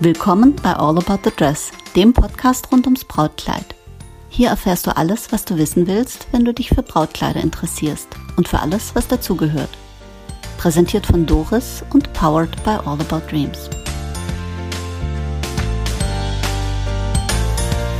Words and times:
Willkommen 0.00 0.54
bei 0.62 0.74
All 0.74 0.96
About 0.96 1.18
the 1.24 1.32
Dress, 1.36 1.72
dem 1.96 2.12
Podcast 2.12 2.70
rund 2.70 2.86
ums 2.86 3.04
Brautkleid. 3.04 3.64
Hier 4.28 4.48
erfährst 4.48 4.86
du 4.86 4.96
alles, 4.96 5.32
was 5.32 5.44
du 5.44 5.58
wissen 5.58 5.88
willst, 5.88 6.28
wenn 6.30 6.44
du 6.44 6.54
dich 6.54 6.68
für 6.68 6.84
Brautkleider 6.84 7.40
interessierst 7.40 8.06
und 8.36 8.46
für 8.46 8.60
alles, 8.60 8.94
was 8.94 9.08
dazugehört. 9.08 9.70
Präsentiert 10.56 11.04
von 11.04 11.26
Doris 11.26 11.82
und 11.92 12.12
powered 12.12 12.62
by 12.62 12.78
All 12.86 13.00
About 13.00 13.28
Dreams. 13.28 13.68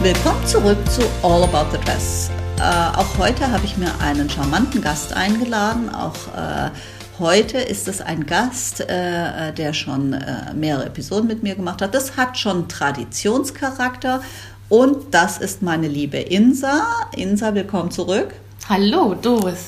Willkommen 0.01 0.47
zurück 0.47 0.79
zu 0.89 1.03
All 1.25 1.43
About 1.43 1.77
the 1.77 1.85
Dress. 1.85 2.31
Äh, 2.61 2.97
auch 2.97 3.19
heute 3.19 3.51
habe 3.51 3.65
ich 3.65 3.77
mir 3.77 3.93
einen 4.01 4.31
charmanten 4.31 4.81
Gast 4.81 5.13
eingeladen. 5.15 5.93
Auch 5.93 6.15
äh, 6.37 6.71
heute 7.19 7.59
ist 7.59 7.89
es 7.89 8.01
ein 8.01 8.27
Gast, 8.27 8.81
äh, 8.81 9.53
der 9.53 9.73
schon 9.73 10.13
äh, 10.13 10.55
mehrere 10.55 10.87
Episoden 10.87 11.27
mit 11.27 11.43
mir 11.43 11.57
gemacht 11.57 11.83
hat. 11.83 11.93
Das 11.95 12.17
hat 12.17 12.39
schon 12.39 12.69
Traditionscharakter. 12.69 14.23
Und 14.69 15.15
das 15.15 15.39
ist 15.39 15.63
meine 15.63 15.89
liebe 15.89 16.19
Insa. 16.19 16.87
Insa, 17.17 17.55
willkommen 17.55 17.91
zurück. 17.91 18.35
Hallo, 18.69 19.15
Doris. 19.15 19.67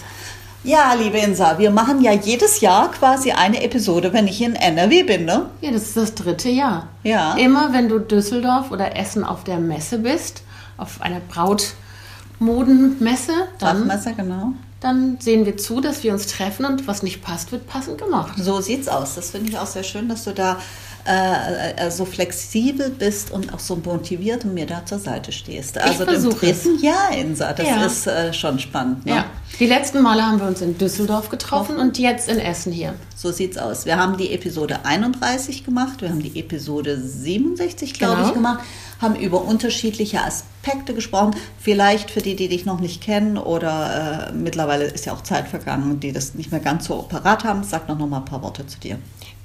Ja, 0.63 0.93
liebe 0.93 1.17
Insa, 1.19 1.59
wir 1.59 1.71
machen 1.71 2.03
ja 2.03 2.13
jedes 2.13 2.61
Jahr 2.61 2.91
quasi 2.91 3.33
eine 3.33 3.63
Episode, 3.63 4.13
wenn 4.13 4.29
ich 4.29 4.43
in 4.43 4.55
NRW 4.55 5.05
bin, 5.05 5.25
ne? 5.25 5.47
Ja, 5.63 5.71
das 5.71 5.85
ist 5.85 5.97
das 5.97 6.15
dritte 6.15 6.51
Jahr. 6.51 6.89
Ja. 7.03 7.35
Immer 7.37 7.73
wenn 7.73 7.89
du 7.89 7.99
Düsseldorf 7.99 8.71
oder 8.71 8.95
Essen 8.95 9.25
auf 9.25 9.43
der 9.43 9.59
Messe 9.59 10.01
bist, 10.01 10.43
auf 10.77 11.01
einer 11.01 11.21
Brautmodenmesse, 11.21 13.33
dann, 13.59 13.89
Fachmesse, 13.89 14.13
genau. 14.15 14.53
Dann 14.81 15.19
sehen 15.21 15.45
wir 15.47 15.57
zu, 15.57 15.81
dass 15.81 16.03
wir 16.03 16.13
uns 16.13 16.27
treffen 16.27 16.65
und 16.65 16.87
was 16.87 17.03
nicht 17.03 17.23
passt, 17.23 17.53
wird 17.53 17.67
passend 17.67 17.99
gemacht. 17.99 18.33
So 18.39 18.61
sieht's 18.61 18.89
aus. 18.89 19.15
Das 19.15 19.31
finde 19.31 19.51
ich 19.51 19.59
auch 19.59 19.67
sehr 19.67 19.83
schön, 19.83 20.09
dass 20.09 20.25
du 20.25 20.33
da 20.33 20.59
äh, 21.07 21.73
äh, 21.87 21.91
so 21.91 22.05
flexibel 22.05 22.91
bist 22.91 23.31
und 23.31 23.53
auch 23.53 23.59
so 23.59 23.77
motiviert 23.77 24.45
und 24.45 24.55
mir 24.55 24.67
da 24.67 24.85
zur 24.87 24.99
Seite 24.99 25.33
stehst. 25.33 25.77
Also 25.79 26.05
im 26.05 26.11
versuche 26.11 26.47
es. 26.51 26.67
Jahr, 26.83 27.13
Insa, 27.17 27.53
das 27.53 27.67
Ja. 27.67 27.85
ist 27.85 28.07
äh, 28.07 28.33
schon 28.33 28.59
spannend. 28.59 29.05
Ne? 29.07 29.13
Ja. 29.17 29.25
Die 29.59 29.67
letzten 29.67 30.01
Male 30.01 30.23
haben 30.27 30.41
wir 30.41 30.47
uns 30.47 30.63
in 30.63 30.79
Düsseldorf 30.79 31.29
getroffen 31.29 31.77
und 31.77 31.99
jetzt 31.99 32.31
in 32.31 32.39
Essen 32.39 32.73
hier. 32.73 32.95
So 33.15 33.31
sieht's 33.31 33.59
aus. 33.59 33.85
Wir 33.85 33.99
haben 33.99 34.17
die 34.17 34.33
Episode 34.33 34.87
31 34.87 35.65
gemacht, 35.65 36.01
wir 36.01 36.09
haben 36.09 36.23
die 36.23 36.39
Episode 36.41 36.99
67, 36.99 37.93
glaube 37.95 38.17
Genau. 38.17 38.29
ich, 38.29 38.35
gemacht, 38.35 38.61
haben 39.03 39.17
über 39.17 39.43
unterschiedliche 39.45 40.23
Aspekte 40.23 40.95
gesprochen. 40.95 41.37
Vielleicht 41.59 42.11
für 42.11 42.23
die, 42.23 42.37
die 42.37 42.49
dich 42.49 42.65
noch 42.65 42.81
nicht 42.81 43.03
kennen 43.03 43.37
oder 43.37 44.31
äh, 44.31 44.33
mittlerweile 44.33 44.85
ist 44.85 45.05
ja 45.05 45.13
auch 45.13 45.23
Zeit 45.23 45.47
vergangen, 45.47 46.01
die 46.01 46.13
das 46.13 46.35
nicht 46.35 46.51
mehr 46.53 46.61
ganz 46.61 46.87
so 46.87 47.03
parat 47.03 47.45
haben. 47.45 47.63
Sag 47.63 47.87
noch, 47.87 47.99
noch 47.99 48.07
mal 48.09 48.19
ein 48.19 48.25
paar 48.25 48.43
Worte 48.43 48.67
zu 48.67 48.81
dir. 48.81 48.99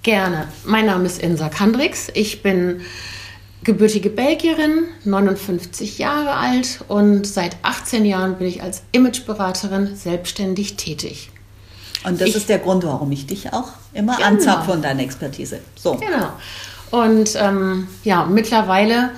Gerne. 0.04 0.48
Mein 0.64 0.86
Name 0.86 1.08
ist 1.08 1.22
Insa 1.22 1.50
Kandrix. 1.50 2.08
Ich 2.14 2.42
bin 2.42 2.82
gebürtige 3.66 4.10
Belgierin, 4.10 4.84
59 5.04 5.98
Jahre 5.98 6.32
alt 6.32 6.80
und 6.88 7.28
seit 7.28 7.58
18 7.64 8.06
Jahren 8.06 8.36
bin 8.38 8.48
ich 8.48 8.62
als 8.64 8.84
Imageberaterin 8.94 9.96
selbstständig 9.96 10.78
tätig. 10.78 11.32
Und 12.06 12.22
das 12.22 12.30
Ich- 12.30 12.36
ist 12.36 12.50
der 12.50 12.60
Grund, 12.60 12.84
warum 12.86 13.12
ich 13.12 13.26
dich 13.26 13.52
auch 13.52 13.70
immer 13.94 14.16
Genau. 14.16 14.28
anzapfe 14.30 14.72
und 14.72 14.84
deine 14.86 15.02
Expertise. 15.04 15.60
So. 15.76 15.96
Genau. 15.96 16.30
Und 16.92 17.36
ähm, 17.38 17.88
ja, 18.04 18.26
mittlerweile 18.26 19.10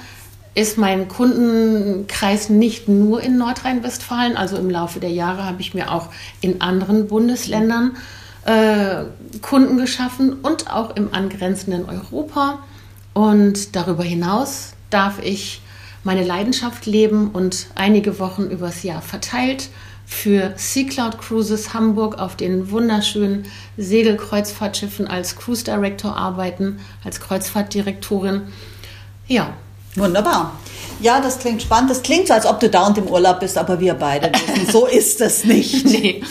ist 0.55 0.77
mein 0.77 1.07
Kundenkreis 1.07 2.49
nicht 2.49 2.87
nur 2.87 3.21
in 3.21 3.37
Nordrhein-Westfalen. 3.37 4.37
Also 4.37 4.55
im 4.57 4.69
Laufe 4.69 4.99
der 4.99 5.11
Jahre 5.11 5.43
habe 5.45 5.61
ich 5.61 5.73
mir 5.73 5.91
auch 5.91 6.07
in 6.41 6.61
anderen 6.61 7.07
Bundesländern 7.07 7.97
äh, 8.45 9.03
Kunden 9.41 9.77
geschaffen 9.77 10.37
und 10.41 10.71
auch 10.71 10.95
im 10.95 11.13
angrenzenden 11.13 11.86
Europa. 11.87 12.59
Und 13.17 13.76
darüber 13.76 14.04
hinaus 14.04 14.73
darf 14.92 15.17
ich 15.23 15.64
meine 16.04 16.23
Leidenschaft 16.23 16.86
leben 16.86 17.32
und 17.32 17.66
einige 17.73 18.20
Wochen 18.20 18.44
übers 18.44 18.83
Jahr 18.83 19.02
verteilt 19.02 19.70
für 20.05 20.54
Sea 20.55 20.88
Cloud 20.88 21.17
Cruises 21.17 21.73
Hamburg 21.73 22.20
auf 22.20 22.36
den 22.36 22.70
wunderschönen 22.70 23.48
Segelkreuzfahrtschiffen 23.76 25.08
als 25.08 25.36
Cruise 25.36 25.64
Director 25.64 26.16
arbeiten, 26.16 26.80
als 27.04 27.20
Kreuzfahrtdirektorin. 27.20 28.44
Ja, 29.28 29.52
Wunderbar. 29.98 30.54
Ja, 30.99 31.21
das 31.21 31.39
klingt 31.39 31.61
spannend. 31.61 31.91
Das 31.91 32.02
klingt 32.02 32.27
so, 32.27 32.33
als 32.33 32.45
ob 32.45 32.59
du 32.59 32.69
dauernd 32.69 32.97
im 32.97 33.08
Urlaub 33.08 33.39
bist, 33.39 33.58
aber 33.58 33.80
wir 33.80 33.93
beide 33.93 34.31
wissen, 34.31 34.71
so 34.71 34.85
ist 34.87 35.21
es 35.21 35.43
nicht. 35.43 35.85
Nee. 35.85 36.23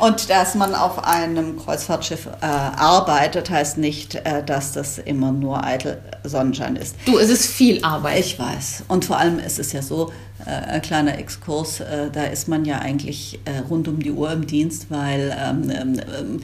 Und 0.00 0.30
dass 0.30 0.54
man 0.54 0.74
auf 0.74 1.04
einem 1.04 1.58
Kreuzfahrtschiff 1.58 2.26
äh, 2.26 2.44
arbeitet, 2.46 3.50
heißt 3.50 3.78
nicht, 3.78 4.14
äh, 4.14 4.42
dass 4.44 4.72
das 4.72 4.98
immer 4.98 5.32
nur 5.32 5.62
eitel 5.62 5.98
Sonnenschein 6.24 6.76
ist. 6.76 6.96
du, 7.04 7.18
es 7.18 7.28
ist 7.28 7.46
viel 7.46 7.84
Arbeit. 7.84 8.20
Ich 8.20 8.38
weiß. 8.38 8.84
Und 8.88 9.04
vor 9.04 9.18
allem 9.18 9.38
ist 9.38 9.58
es 9.58 9.72
ja 9.72 9.82
so, 9.82 10.10
äh, 10.46 10.50
ein 10.50 10.82
kleiner 10.82 11.18
Exkurs, 11.18 11.80
äh, 11.80 12.10
da 12.12 12.24
ist 12.24 12.48
man 12.48 12.64
ja 12.64 12.78
eigentlich 12.78 13.40
äh, 13.44 13.58
rund 13.68 13.88
um 13.88 14.02
die 14.02 14.10
Uhr 14.10 14.32
im 14.32 14.46
Dienst, 14.46 14.86
weil 14.90 15.36
ähm, 15.38 15.70
ähm, 15.70 16.00
ähm, 16.18 16.42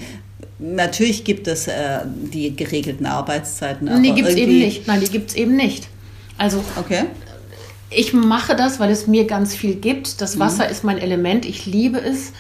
natürlich 0.59 1.25
gibt 1.25 1.49
es 1.49 1.67
äh, 1.67 2.01
die 2.05 2.55
geregelten 2.55 3.07
Arbeitszeiten. 3.07 3.89
Aber 3.89 3.99
nee, 3.99 4.13
gibt 4.13 4.29
es 4.29 4.37
eben 4.37 4.59
nicht. 4.59 4.87
Nein, 4.87 5.01
die 5.01 5.11
gibt 5.11 5.31
es 5.31 5.37
eben 5.37 5.57
nicht. 5.57 5.89
Also 6.39 6.63
Okay. 6.77 7.05
Ich 7.91 8.13
mache 8.13 8.55
das, 8.55 8.79
weil 8.79 8.91
es 8.91 9.07
mir 9.07 9.27
ganz 9.27 9.55
viel 9.55 9.75
gibt. 9.75 10.21
Das 10.21 10.39
Wasser 10.39 10.69
ist 10.69 10.85
mein 10.85 10.99
Element. 10.99 11.45
Ich 11.45 11.67
liebe 11.67 12.01
es, 12.01 12.33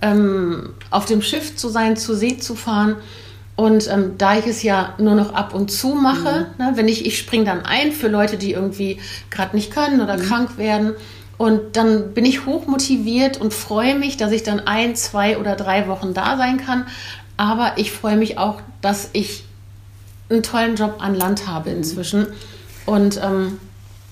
ähm, 0.00 0.70
auf 0.90 1.04
dem 1.04 1.22
Schiff 1.22 1.56
zu 1.56 1.68
sein, 1.68 1.96
zur 1.96 2.16
See 2.16 2.38
zu 2.38 2.54
fahren. 2.54 2.96
Und 3.56 3.88
ähm, 3.88 4.14
da 4.18 4.36
ich 4.38 4.46
es 4.46 4.62
ja 4.62 4.94
nur 4.98 5.14
noch 5.14 5.34
ab 5.34 5.54
und 5.54 5.70
zu 5.70 5.94
mache, 5.94 6.46
ne, 6.58 6.72
wenn 6.74 6.88
ich, 6.88 7.06
ich 7.06 7.18
springe 7.18 7.44
dann 7.44 7.64
ein 7.64 7.92
für 7.92 8.08
Leute, 8.08 8.36
die 8.36 8.52
irgendwie 8.52 8.98
gerade 9.30 9.54
nicht 9.54 9.72
können 9.72 10.00
oder 10.00 10.16
krank 10.16 10.56
werden. 10.56 10.94
Und 11.36 11.76
dann 11.76 12.14
bin 12.14 12.24
ich 12.24 12.46
hoch 12.46 12.66
motiviert 12.66 13.40
und 13.40 13.52
freue 13.52 13.98
mich, 13.98 14.16
dass 14.16 14.32
ich 14.32 14.42
dann 14.42 14.60
ein, 14.60 14.96
zwei 14.96 15.38
oder 15.38 15.54
drei 15.54 15.86
Wochen 15.86 16.14
da 16.14 16.36
sein 16.36 16.58
kann. 16.58 16.86
Aber 17.36 17.72
ich 17.76 17.92
freue 17.92 18.16
mich 18.16 18.38
auch, 18.38 18.60
dass 18.80 19.10
ich 19.12 19.44
einen 20.30 20.42
tollen 20.42 20.76
Job 20.76 20.96
an 20.98 21.14
Land 21.14 21.46
habe 21.46 21.70
inzwischen. 21.70 22.26
Und 22.86 23.20
ähm, 23.22 23.58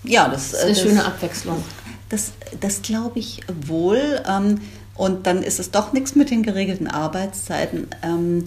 Ja, 0.05 0.29
das, 0.29 0.51
das 0.51 0.61
ist 0.61 0.65
eine 0.65 0.75
das, 0.75 0.83
schöne 0.83 1.05
Abwechslung. 1.05 1.65
Das, 2.09 2.33
das 2.61 2.83
glaube 2.83 3.19
ich 3.19 3.41
wohl. 3.67 4.23
Ähm, 4.29 4.61
und 4.95 5.27
dann 5.27 5.43
ist 5.43 5.59
es 5.59 5.71
doch 5.71 5.93
nichts 5.93 6.15
mit 6.15 6.31
den 6.31 6.43
geregelten 6.43 6.87
Arbeitszeiten. 6.87 7.89
Ähm, 8.03 8.45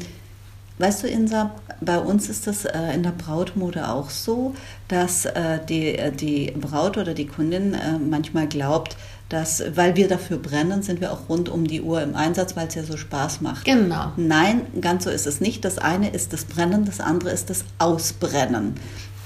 weißt 0.78 1.04
du, 1.04 1.08
Insa, 1.08 1.52
bei 1.82 1.98
uns 1.98 2.30
ist 2.30 2.48
das 2.48 2.66
äh, 2.66 2.94
in 2.94 3.04
der 3.04 3.12
Brautmode 3.12 3.90
auch 3.90 4.10
so, 4.10 4.54
dass 4.88 5.26
äh, 5.26 5.60
die, 5.68 5.98
äh, 5.98 6.12
die 6.12 6.52
Braut 6.52 6.98
oder 6.98 7.14
die 7.14 7.28
Kundin 7.28 7.74
äh, 7.74 7.98
manchmal 7.98 8.48
glaubt, 8.48 8.96
dass, 9.30 9.64
weil 9.76 9.96
wir 9.96 10.08
dafür 10.08 10.38
brennen, 10.38 10.84
sind 10.84 11.02
wir 11.02 11.12
auch 11.12 11.30
rund 11.30 11.50
um 11.50 11.66
die 11.66 11.82
Uhr 11.82 12.02
im 12.04 12.16
Einsatz, 12.16 12.56
weil 12.56 12.68
es 12.68 12.76
ja 12.76 12.84
so 12.84 12.96
Spaß 12.96 13.42
macht. 13.42 13.66
Genau. 13.66 14.12
Nein, 14.18 14.62
ganz 14.82 15.06
so 15.06 15.10
ist 15.10 15.26
es 15.26 15.42
nicht. 15.42 15.66
Das 15.66 15.80
eine 15.80 16.10
ist 16.10 16.32
das 16.32 16.46
Brennen, 16.46 16.86
das 16.86 17.00
andere 17.00 17.32
ist 17.32 17.50
das 17.50 17.66
Ausbrennen. 17.80 18.76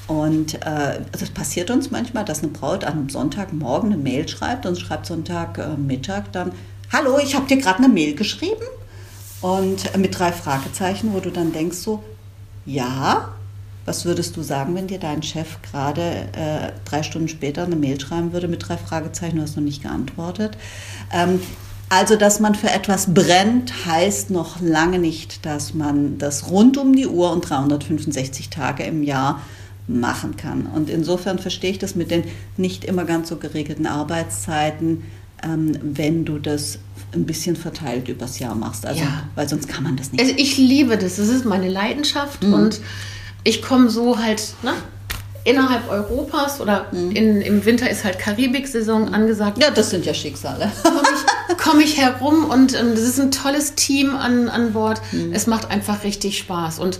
Und 0.09 0.55
äh, 0.65 1.01
das 1.11 1.29
passiert 1.29 1.69
uns 1.69 1.91
manchmal, 1.91 2.25
dass 2.25 2.41
eine 2.41 2.51
Braut 2.51 2.83
am 2.83 3.09
Sonntagmorgen 3.09 3.93
eine 3.93 4.01
Mail 4.01 4.27
schreibt 4.27 4.65
und 4.65 4.75
schreibt 4.79 5.05
Sonntagmittag 5.05 6.31
dann, 6.31 6.51
hallo, 6.91 7.19
ich 7.19 7.35
habe 7.35 7.45
dir 7.45 7.57
gerade 7.57 7.77
eine 7.77 7.89
Mail 7.89 8.15
geschrieben 8.15 8.65
und 9.41 9.93
äh, 9.93 9.99
mit 9.99 10.17
drei 10.17 10.31
Fragezeichen, 10.31 11.13
wo 11.13 11.19
du 11.19 11.29
dann 11.29 11.53
denkst 11.53 11.77
so, 11.77 12.01
ja, 12.65 13.35
was 13.85 14.05
würdest 14.05 14.35
du 14.35 14.41
sagen, 14.41 14.73
wenn 14.73 14.87
dir 14.87 14.97
dein 14.97 15.21
Chef 15.21 15.61
gerade 15.61 16.01
äh, 16.01 16.71
drei 16.85 17.03
Stunden 17.03 17.27
später 17.27 17.63
eine 17.63 17.75
Mail 17.75 17.99
schreiben 17.99 18.33
würde 18.33 18.47
mit 18.47 18.67
drei 18.67 18.77
Fragezeichen, 18.77 19.35
du 19.35 19.43
hast 19.43 19.57
noch 19.57 19.63
nicht 19.63 19.83
geantwortet? 19.83 20.57
Ähm, 21.13 21.39
also, 21.89 22.15
dass 22.15 22.39
man 22.39 22.55
für 22.55 22.71
etwas 22.71 23.13
brennt, 23.13 23.85
heißt 23.85 24.31
noch 24.31 24.59
lange 24.59 24.97
nicht, 24.97 25.45
dass 25.45 25.75
man 25.75 26.17
das 26.17 26.49
rund 26.49 26.77
um 26.77 26.95
die 26.95 27.07
Uhr 27.07 27.31
und 27.31 27.47
365 27.47 28.49
Tage 28.49 28.83
im 28.83 29.03
Jahr 29.03 29.41
machen 29.89 30.37
kann. 30.37 30.67
Und 30.67 30.89
insofern 30.89 31.39
verstehe 31.39 31.71
ich 31.71 31.79
das 31.79 31.95
mit 31.95 32.11
den 32.11 32.23
nicht 32.57 32.85
immer 32.85 33.05
ganz 33.05 33.29
so 33.29 33.37
geregelten 33.37 33.87
Arbeitszeiten, 33.87 35.03
ähm, 35.43 35.77
wenn 35.81 36.25
du 36.25 36.37
das 36.37 36.79
ein 37.13 37.25
bisschen 37.25 37.55
verteilt 37.55 38.07
übers 38.07 38.37
Jahr 38.39 38.53
machst. 38.55 38.85
Also, 38.85 39.01
Ja. 39.01 39.23
weil 39.35 39.49
sonst 39.49 39.67
kann 39.67 39.83
man 39.83 39.97
das 39.97 40.11
nicht. 40.11 40.21
Also 40.21 40.33
ich 40.37 40.57
liebe 40.57 40.97
das. 40.97 41.15
Das 41.15 41.27
ist 41.29 41.43
meine 41.45 41.67
Leidenschaft 41.69 42.43
Mhm. 42.43 42.53
und 42.53 42.81
ich 43.43 43.61
komme 43.63 43.89
so 43.89 44.19
halt 44.19 44.53
ne, 44.61 44.73
innerhalb 45.43 45.89
Europas 45.89 46.61
oder 46.61 46.85
Mhm. 46.91 47.11
in, 47.11 47.41
im 47.41 47.65
Winter 47.65 47.89
ist 47.89 48.03
halt 48.03 48.19
Karibik-Saison 48.19 49.11
angesagt. 49.13 49.59
Ja, 49.59 49.71
das 49.71 49.89
sind 49.89 50.05
ja 50.05 50.13
Schicksale. 50.13 50.71
Komme 50.83 50.99
ich, 51.01 51.57
komm 51.57 51.79
ich 51.79 51.97
herum 51.97 52.45
und 52.45 52.75
ähm, 52.79 52.91
das 52.91 52.99
ist 53.05 53.19
ein 53.19 53.31
tolles 53.31 53.73
Team 53.73 54.15
an, 54.15 54.49
an 54.49 54.73
Bord. 54.73 55.01
Mhm. 55.11 55.31
Es 55.33 55.47
macht 55.47 55.71
einfach 55.71 56.03
richtig 56.03 56.37
Spaß 56.37 56.77
und 56.77 56.99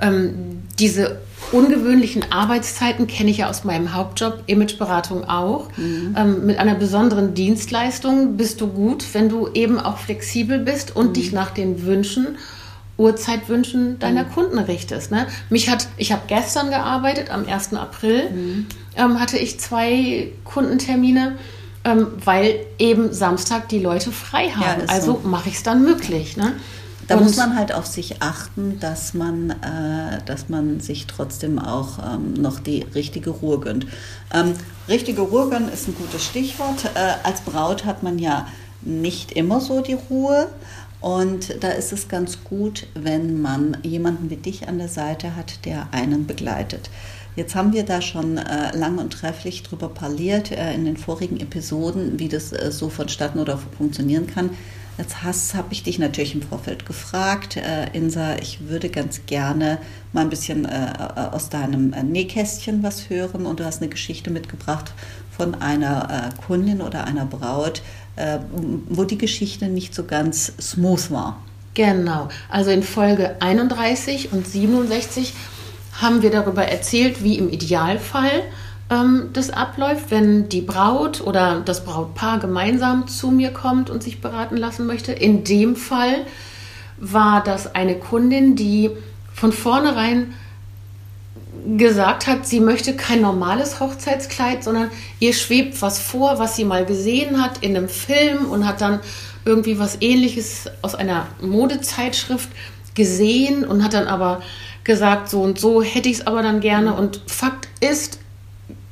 ähm, 0.00 0.62
diese 0.78 1.20
ungewöhnlichen 1.52 2.30
Arbeitszeiten 2.30 3.06
kenne 3.06 3.30
ich 3.30 3.38
ja 3.38 3.48
aus 3.48 3.64
meinem 3.64 3.94
Hauptjob, 3.94 4.42
Imageberatung 4.46 5.24
auch. 5.24 5.68
Mhm. 5.76 6.14
Ähm, 6.16 6.46
mit 6.46 6.58
einer 6.58 6.74
besonderen 6.74 7.34
Dienstleistung 7.34 8.36
bist 8.36 8.60
du 8.60 8.66
gut, 8.68 9.04
wenn 9.12 9.28
du 9.28 9.48
eben 9.54 9.78
auch 9.78 9.98
flexibel 9.98 10.58
bist 10.58 10.94
und 10.96 11.08
Mhm. 11.08 11.12
dich 11.14 11.32
nach 11.32 11.50
den 11.50 11.84
Wünschen 11.84 12.36
Uhrzeitwünschen 12.98 13.98
deiner 13.98 14.24
mhm. 14.24 14.30
Kunden 14.32 14.58
richtest. 14.58 15.10
Ne? 15.10 15.26
Mich 15.50 15.68
hat, 15.68 15.86
ich 15.96 16.12
habe 16.12 16.22
gestern 16.28 16.70
gearbeitet, 16.70 17.30
am 17.30 17.46
1. 17.46 17.74
April 17.74 18.30
mhm. 18.30 18.66
ähm, 18.96 19.20
hatte 19.20 19.38
ich 19.38 19.60
zwei 19.60 20.28
Kundentermine, 20.44 21.36
ähm, 21.84 22.06
weil 22.24 22.60
eben 22.78 23.12
Samstag 23.12 23.68
die 23.68 23.80
Leute 23.80 24.12
frei 24.12 24.48
haben. 24.48 24.80
Ja, 24.80 24.88
also 24.88 25.20
so. 25.22 25.28
mache 25.28 25.50
ich 25.50 25.56
es 25.56 25.62
dann 25.62 25.82
möglich. 25.84 26.36
Ne? 26.38 26.54
Da 27.08 27.16
und 27.16 27.24
muss 27.24 27.36
man 27.36 27.56
halt 27.56 27.72
auf 27.72 27.86
sich 27.86 28.20
achten, 28.20 28.80
dass 28.80 29.14
man, 29.14 29.50
äh, 29.50 30.18
dass 30.26 30.48
man 30.48 30.80
sich 30.80 31.06
trotzdem 31.06 31.58
auch 31.58 31.98
ähm, 31.98 32.34
noch 32.34 32.58
die 32.58 32.82
richtige 32.94 33.30
Ruhe 33.30 33.60
gönnt. 33.60 33.86
Ähm, 34.34 34.54
richtige 34.88 35.22
Ruhe 35.22 35.48
gönnen 35.48 35.68
ist 35.68 35.88
ein 35.88 35.94
gutes 35.94 36.24
Stichwort. 36.24 36.84
Äh, 36.94 37.14
als 37.22 37.42
Braut 37.42 37.84
hat 37.84 38.02
man 38.02 38.18
ja 38.18 38.48
nicht 38.82 39.32
immer 39.32 39.60
so 39.60 39.80
die 39.80 39.98
Ruhe. 40.10 40.48
Und 41.00 41.62
da 41.62 41.68
ist 41.68 41.92
es 41.92 42.08
ganz 42.08 42.42
gut, 42.42 42.86
wenn 42.94 43.40
man 43.40 43.76
jemanden 43.82 44.30
wie 44.30 44.36
dich 44.36 44.66
an 44.66 44.78
der 44.78 44.88
Seite 44.88 45.36
hat, 45.36 45.64
der 45.64 45.88
einen 45.92 46.26
begleitet. 46.26 46.90
Jetzt 47.36 47.54
haben 47.54 47.74
wir 47.74 47.84
da 47.84 48.00
schon 48.00 48.38
äh, 48.38 48.74
lang 48.74 48.96
und 48.98 49.12
trefflich 49.12 49.62
drüber 49.62 49.88
parliert 49.90 50.50
äh, 50.50 50.74
in 50.74 50.86
den 50.86 50.96
vorigen 50.96 51.38
Episoden, 51.38 52.18
wie 52.18 52.28
das 52.28 52.52
äh, 52.52 52.72
so 52.72 52.88
vonstatten 52.88 53.38
oder 53.38 53.58
funktionieren 53.76 54.26
kann. 54.26 54.50
Jetzt 54.98 55.22
habe 55.22 55.68
ich 55.72 55.82
dich 55.82 55.98
natürlich 55.98 56.34
im 56.34 56.40
Vorfeld 56.40 56.86
gefragt, 56.86 57.56
äh, 57.58 57.90
Insa, 57.92 58.36
ich 58.36 58.68
würde 58.68 58.88
ganz 58.88 59.26
gerne 59.26 59.78
mal 60.12 60.22
ein 60.22 60.30
bisschen 60.30 60.64
äh, 60.64 60.92
äh, 60.92 61.20
aus 61.32 61.50
deinem 61.50 61.92
äh, 61.92 62.02
Nähkästchen 62.02 62.82
was 62.82 63.10
hören 63.10 63.44
und 63.44 63.60
du 63.60 63.64
hast 63.66 63.82
eine 63.82 63.90
Geschichte 63.90 64.30
mitgebracht 64.30 64.94
von 65.36 65.54
einer 65.56 66.32
äh, 66.32 66.42
Kundin 66.46 66.80
oder 66.80 67.04
einer 67.04 67.26
Braut, 67.26 67.82
äh, 68.16 68.38
wo 68.88 69.04
die 69.04 69.18
Geschichte 69.18 69.68
nicht 69.68 69.94
so 69.94 70.04
ganz 70.04 70.52
smooth 70.58 71.10
war. 71.10 71.42
Genau, 71.74 72.28
also 72.48 72.70
in 72.70 72.82
Folge 72.82 73.36
31 73.40 74.32
und 74.32 74.46
67 74.46 75.34
haben 76.00 76.22
wir 76.22 76.30
darüber 76.30 76.64
erzählt, 76.64 77.22
wie 77.22 77.36
im 77.36 77.50
Idealfall 77.50 78.44
ähm, 78.90 79.30
das 79.32 79.50
abläuft, 79.50 80.10
wenn 80.10 80.48
die 80.48 80.60
Braut 80.60 81.20
oder 81.20 81.60
das 81.64 81.84
Brautpaar 81.84 82.38
gemeinsam 82.38 83.08
zu 83.08 83.30
mir 83.30 83.50
kommt 83.50 83.90
und 83.90 84.02
sich 84.02 84.20
beraten 84.20 84.56
lassen 84.56 84.86
möchte. 84.86 85.12
In 85.12 85.44
dem 85.44 85.76
Fall 85.76 86.26
war 86.98 87.42
das 87.42 87.74
eine 87.74 87.96
Kundin, 87.96 88.56
die 88.56 88.90
von 89.34 89.52
vornherein 89.52 90.34
gesagt 91.76 92.26
hat, 92.26 92.46
sie 92.46 92.60
möchte 92.60 92.94
kein 92.94 93.20
normales 93.20 93.80
Hochzeitskleid, 93.80 94.62
sondern 94.62 94.90
ihr 95.18 95.32
schwebt 95.32 95.82
was 95.82 95.98
vor, 95.98 96.38
was 96.38 96.56
sie 96.56 96.64
mal 96.64 96.84
gesehen 96.84 97.42
hat 97.42 97.58
in 97.58 97.76
einem 97.76 97.88
Film 97.88 98.46
und 98.50 98.66
hat 98.66 98.80
dann 98.80 99.00
irgendwie 99.44 99.78
was 99.78 100.00
ähnliches 100.00 100.66
aus 100.82 100.94
einer 100.94 101.26
Modezeitschrift 101.40 102.48
gesehen 102.94 103.64
und 103.64 103.82
hat 103.82 103.94
dann 103.94 104.06
aber 104.06 104.42
gesagt, 104.84 105.28
so 105.28 105.42
und 105.42 105.58
so 105.58 105.82
hätte 105.82 106.08
ich 106.08 106.18
es 106.18 106.26
aber 106.26 106.42
dann 106.42 106.60
gerne. 106.60 106.94
Und 106.94 107.20
Fakt 107.26 107.68
ist, 107.80 108.20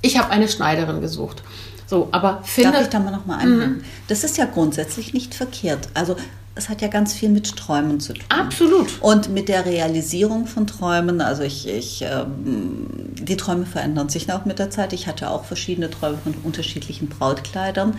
ich 0.04 0.18
habe 0.18 0.30
eine 0.30 0.48
Schneiderin 0.48 1.00
gesucht. 1.00 1.42
So, 1.86 2.08
aber 2.12 2.40
finde. 2.44 2.72
Darf 2.72 2.82
ich 2.82 2.88
da 2.88 2.98
mal 2.98 3.10
nochmal 3.10 3.40
einhaken? 3.40 3.76
Mhm. 3.76 3.84
Das 4.08 4.24
ist 4.24 4.36
ja 4.36 4.46
grundsätzlich 4.46 5.12
nicht 5.12 5.34
verkehrt. 5.34 5.88
Also 5.94 6.16
es 6.54 6.68
hat 6.68 6.82
ja 6.82 6.88
ganz 6.88 7.12
viel 7.12 7.30
mit 7.30 7.56
Träumen 7.56 8.00
zu 8.00 8.12
tun. 8.12 8.24
Absolut. 8.28 9.00
Und 9.00 9.30
mit 9.30 9.48
der 9.48 9.66
Realisierung 9.66 10.46
von 10.46 10.66
Träumen. 10.66 11.20
Also 11.20 11.42
ich, 11.42 11.66
ich 11.66 12.02
ähm, 12.02 12.86
die 13.14 13.36
Träume 13.36 13.66
verändern 13.66 14.08
sich 14.08 14.30
auch 14.32 14.44
mit 14.44 14.58
der 14.58 14.70
Zeit. 14.70 14.92
Ich 14.92 15.06
hatte 15.06 15.30
auch 15.30 15.44
verschiedene 15.44 15.90
Träume 15.90 16.18
von 16.22 16.34
unterschiedlichen 16.44 17.08
Brautkleidern. 17.08 17.96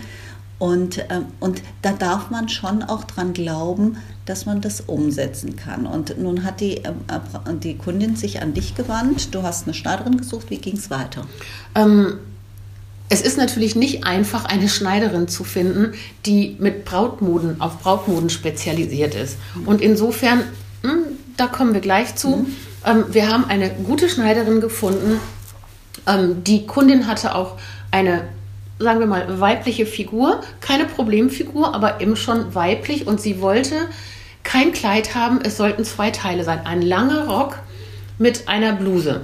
Und, 0.58 1.04
ähm, 1.10 1.26
und 1.38 1.60
da 1.82 1.92
darf 1.92 2.30
man 2.30 2.48
schon 2.48 2.82
auch 2.82 3.04
dran 3.04 3.34
glauben, 3.34 3.98
dass 4.26 4.44
man 4.44 4.60
das 4.60 4.82
umsetzen 4.82 5.56
kann. 5.56 5.86
Und 5.86 6.18
nun 6.18 6.44
hat 6.44 6.60
die, 6.60 6.82
ähm, 6.82 7.60
die 7.60 7.78
Kundin 7.78 8.16
sich 8.16 8.42
an 8.42 8.52
dich 8.54 8.74
gewandt. 8.74 9.34
Du 9.34 9.42
hast 9.42 9.66
eine 9.66 9.74
Schneiderin 9.74 10.18
gesucht. 10.18 10.50
Wie 10.50 10.58
ging 10.58 10.76
es 10.76 10.90
weiter? 10.90 11.26
Ähm, 11.74 12.18
es 13.08 13.22
ist 13.22 13.38
natürlich 13.38 13.76
nicht 13.76 14.04
einfach, 14.04 14.44
eine 14.44 14.68
Schneiderin 14.68 15.28
zu 15.28 15.44
finden, 15.44 15.94
die 16.26 16.56
mit 16.58 16.84
Brautmoden 16.84 17.60
auf 17.60 17.78
Brautmoden 17.78 18.28
spezialisiert 18.28 19.14
ist. 19.14 19.38
Und 19.64 19.80
insofern, 19.80 20.42
mh, 20.82 20.90
hm, 20.90 20.98
da 21.36 21.46
kommen 21.46 21.72
wir 21.72 21.80
gleich 21.80 22.16
zu. 22.16 22.28
Mhm. 22.28 22.46
Ähm, 22.84 23.04
wir 23.10 23.28
haben 23.28 23.44
eine 23.44 23.70
gute 23.70 24.08
Schneiderin 24.08 24.60
gefunden. 24.60 25.20
Ähm, 26.06 26.42
die 26.42 26.66
Kundin 26.66 27.06
hatte 27.06 27.36
auch 27.36 27.58
eine 27.92 28.22
sagen 28.78 29.00
wir 29.00 29.06
mal, 29.06 29.40
weibliche 29.40 29.86
Figur, 29.86 30.42
keine 30.60 30.84
Problemfigur, 30.84 31.74
aber 31.74 32.00
eben 32.02 32.14
schon 32.14 32.54
weiblich 32.54 33.06
und 33.06 33.20
sie 33.20 33.40
wollte 33.40 33.74
kein 34.46 34.72
Kleid 34.72 35.14
haben, 35.14 35.40
es 35.42 35.56
sollten 35.56 35.84
zwei 35.84 36.10
Teile 36.10 36.44
sein. 36.44 36.60
Ein 36.64 36.80
langer 36.80 37.26
Rock 37.26 37.58
mit 38.18 38.48
einer 38.48 38.72
Bluse. 38.72 39.22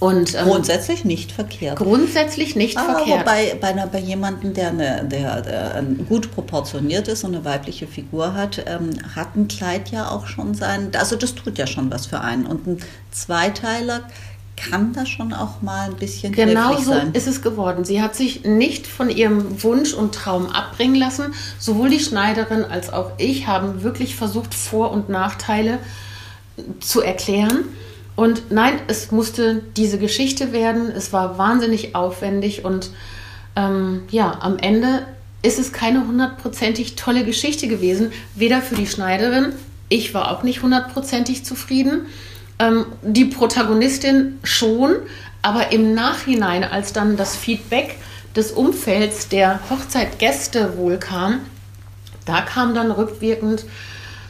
Und, 0.00 0.34
ähm, 0.34 0.46
grundsätzlich 0.46 1.04
nicht 1.04 1.30
verkehrt. 1.30 1.78
Grundsätzlich 1.78 2.56
nicht 2.56 2.76
Aber 2.76 2.96
verkehrt. 2.96 3.20
Wobei 3.20 3.54
bei, 3.60 3.68
einer, 3.68 3.86
bei 3.86 4.00
jemandem, 4.00 4.52
der, 4.52 4.70
eine, 4.70 5.04
der, 5.04 5.42
der 5.42 5.84
gut 6.08 6.32
proportioniert 6.32 7.06
ist 7.06 7.22
und 7.22 7.36
eine 7.36 7.44
weibliche 7.44 7.86
Figur 7.86 8.34
hat, 8.34 8.64
ähm, 8.66 8.90
hat 9.14 9.36
ein 9.36 9.46
Kleid 9.46 9.92
ja 9.92 10.10
auch 10.10 10.26
schon 10.26 10.54
sein, 10.54 10.90
also 10.98 11.14
das 11.14 11.36
tut 11.36 11.56
ja 11.56 11.68
schon 11.68 11.92
was 11.92 12.06
für 12.06 12.20
einen. 12.20 12.46
Und 12.46 12.66
ein 12.66 12.78
Zweiteiler 13.12 14.00
kann 14.56 14.92
das 14.92 15.08
schon 15.08 15.32
auch 15.32 15.62
mal 15.62 15.90
ein 15.90 15.96
bisschen 15.96 16.32
Genau 16.32 16.76
so 16.76 16.92
sein. 16.92 17.12
ist 17.14 17.26
es 17.26 17.42
geworden. 17.42 17.84
Sie 17.84 18.02
hat 18.02 18.14
sich 18.14 18.44
nicht 18.44 18.86
von 18.86 19.10
ihrem 19.10 19.62
Wunsch 19.62 19.92
und 19.94 20.14
Traum 20.14 20.46
abbringen 20.50 20.94
lassen. 20.94 21.34
Sowohl 21.58 21.90
die 21.90 22.00
Schneiderin 22.00 22.64
als 22.64 22.92
auch 22.92 23.12
ich 23.18 23.46
haben 23.46 23.82
wirklich 23.82 24.14
versucht, 24.14 24.54
Vor- 24.54 24.90
und 24.92 25.08
Nachteile 25.08 25.78
zu 26.80 27.00
erklären. 27.00 27.64
Und 28.14 28.50
nein, 28.50 28.74
es 28.88 29.10
musste 29.10 29.62
diese 29.76 29.98
Geschichte 29.98 30.52
werden. 30.52 30.90
Es 30.90 31.12
war 31.12 31.38
wahnsinnig 31.38 31.94
aufwendig 31.94 32.64
und 32.64 32.90
ähm, 33.56 34.02
ja, 34.10 34.38
am 34.40 34.58
Ende 34.58 35.06
ist 35.42 35.58
es 35.58 35.72
keine 35.72 36.06
hundertprozentig 36.06 36.94
tolle 36.96 37.24
Geschichte 37.24 37.68
gewesen. 37.68 38.12
Weder 38.34 38.62
für 38.62 38.74
die 38.76 38.86
Schneiderin, 38.86 39.52
ich 39.88 40.14
war 40.14 40.30
auch 40.30 40.42
nicht 40.42 40.62
hundertprozentig 40.62 41.44
zufrieden. 41.44 42.06
Ähm, 42.62 42.86
die 43.02 43.24
Protagonistin 43.24 44.38
schon, 44.44 44.94
aber 45.42 45.72
im 45.72 45.94
Nachhinein, 45.94 46.62
als 46.62 46.92
dann 46.92 47.16
das 47.16 47.34
Feedback 47.34 47.96
des 48.36 48.52
Umfelds 48.52 49.28
der 49.28 49.58
Hochzeitgäste 49.68 50.76
wohl 50.76 50.98
kam, 50.98 51.40
da 52.24 52.40
kam 52.42 52.74
dann 52.74 52.92
rückwirkend, 52.92 53.64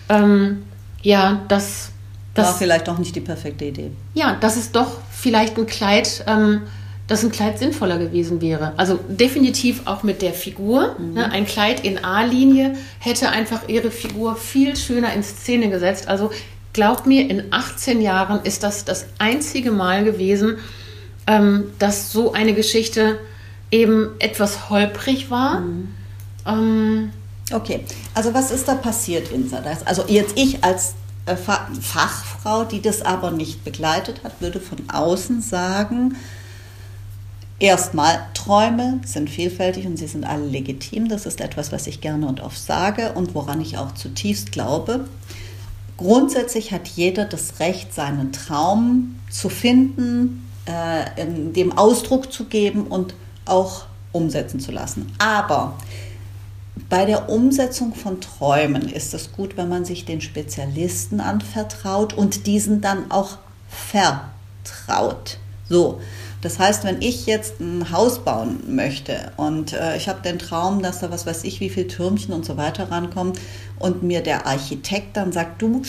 ähm, 0.08 0.62
ja, 1.02 1.42
dass 1.48 1.90
das 2.34 2.46
war 2.46 2.54
vielleicht 2.54 2.88
doch 2.88 2.98
nicht 2.98 3.14
die 3.14 3.20
perfekte 3.20 3.66
Idee. 3.66 3.90
Ja, 4.14 4.34
dass 4.40 4.56
es 4.56 4.72
doch 4.72 4.98
vielleicht 5.10 5.58
ein 5.58 5.66
Kleid, 5.66 6.24
ähm, 6.26 6.62
dass 7.06 7.22
ein 7.22 7.30
Kleid 7.30 7.58
sinnvoller 7.58 7.98
gewesen 7.98 8.40
wäre. 8.40 8.72
Also 8.78 8.98
definitiv 9.06 9.82
auch 9.84 10.02
mit 10.02 10.22
der 10.22 10.32
Figur. 10.32 10.96
Mhm. 10.98 11.12
Ne? 11.12 11.30
Ein 11.30 11.44
Kleid 11.44 11.84
in 11.84 12.02
A-Linie 12.02 12.74
hätte 12.98 13.28
einfach 13.28 13.68
ihre 13.68 13.90
Figur 13.90 14.36
viel 14.36 14.76
schöner 14.76 15.12
in 15.12 15.22
Szene 15.22 15.68
gesetzt. 15.68 16.08
Also 16.08 16.30
glaub 16.72 17.06
mir, 17.06 17.28
in 17.28 17.52
18 17.52 18.00
Jahren 18.00 18.44
ist 18.44 18.62
das 18.62 18.84
das 18.84 19.06
einzige 19.18 19.70
Mal 19.70 20.04
gewesen, 20.04 20.58
ähm, 21.26 21.64
dass 21.78 22.12
so 22.12 22.32
eine 22.32 22.54
Geschichte 22.54 23.18
eben 23.70 24.10
etwas 24.18 24.70
holprig 24.70 25.30
war. 25.30 25.60
Mhm. 25.60 25.88
Ähm, 26.46 27.12
okay, 27.52 27.84
also 28.14 28.34
was 28.34 28.50
ist 28.50 28.68
da 28.68 28.74
passiert, 28.74 29.30
Insa? 29.30 29.62
Also 29.84 30.04
jetzt 30.08 30.38
ich 30.38 30.62
als 30.64 30.94
äh, 31.26 31.36
Fachfrau, 31.36 32.64
die 32.64 32.82
das 32.82 33.02
aber 33.02 33.30
nicht 33.30 33.64
begleitet 33.64 34.24
hat, 34.24 34.40
würde 34.40 34.60
von 34.60 34.78
außen 34.92 35.40
sagen, 35.40 36.16
erstmal, 37.58 38.26
Träume 38.34 39.00
sind 39.04 39.30
vielfältig 39.30 39.86
und 39.86 39.96
sie 39.96 40.08
sind 40.08 40.24
alle 40.24 40.46
legitim. 40.46 41.08
Das 41.08 41.26
ist 41.26 41.40
etwas, 41.40 41.70
was 41.70 41.86
ich 41.86 42.00
gerne 42.00 42.26
und 42.26 42.40
oft 42.40 42.58
sage 42.58 43.12
und 43.12 43.34
woran 43.34 43.60
ich 43.60 43.78
auch 43.78 43.94
zutiefst 43.94 44.50
glaube. 44.50 45.04
Grundsätzlich 46.02 46.72
hat 46.72 46.88
jeder 46.88 47.24
das 47.26 47.60
Recht, 47.60 47.94
seinen 47.94 48.32
Traum 48.32 49.20
zu 49.30 49.48
finden, 49.48 50.50
äh, 50.66 51.24
dem 51.24 51.78
Ausdruck 51.78 52.32
zu 52.32 52.46
geben 52.46 52.88
und 52.88 53.14
auch 53.44 53.84
umsetzen 54.10 54.58
zu 54.58 54.72
lassen. 54.72 55.12
Aber 55.18 55.78
bei 56.88 57.04
der 57.04 57.28
Umsetzung 57.28 57.94
von 57.94 58.20
Träumen 58.20 58.88
ist 58.88 59.14
es 59.14 59.30
gut, 59.30 59.56
wenn 59.56 59.68
man 59.68 59.84
sich 59.84 60.04
den 60.04 60.20
Spezialisten 60.20 61.20
anvertraut 61.20 62.14
und 62.14 62.48
diesen 62.48 62.80
dann 62.80 63.08
auch 63.12 63.38
vertraut. 63.68 65.38
So, 65.68 66.00
das 66.42 66.58
heißt, 66.58 66.84
wenn 66.84 67.00
ich 67.00 67.26
jetzt 67.26 67.60
ein 67.60 67.90
Haus 67.92 68.24
bauen 68.24 68.60
möchte 68.74 69.32
und 69.36 69.72
äh, 69.72 69.96
ich 69.96 70.08
habe 70.08 70.22
den 70.22 70.38
Traum, 70.38 70.82
dass 70.82 71.00
da 71.00 71.10
was 71.10 71.24
weiß 71.24 71.44
ich, 71.44 71.60
wie 71.60 71.70
viel 71.70 71.86
Türmchen 71.86 72.34
und 72.34 72.44
so 72.44 72.56
weiter 72.56 72.90
rankommen 72.90 73.32
und 73.78 74.02
mir 74.02 74.22
der 74.22 74.46
Architekt 74.46 75.16
dann 75.16 75.32
sagt, 75.32 75.62
du, 75.62 75.82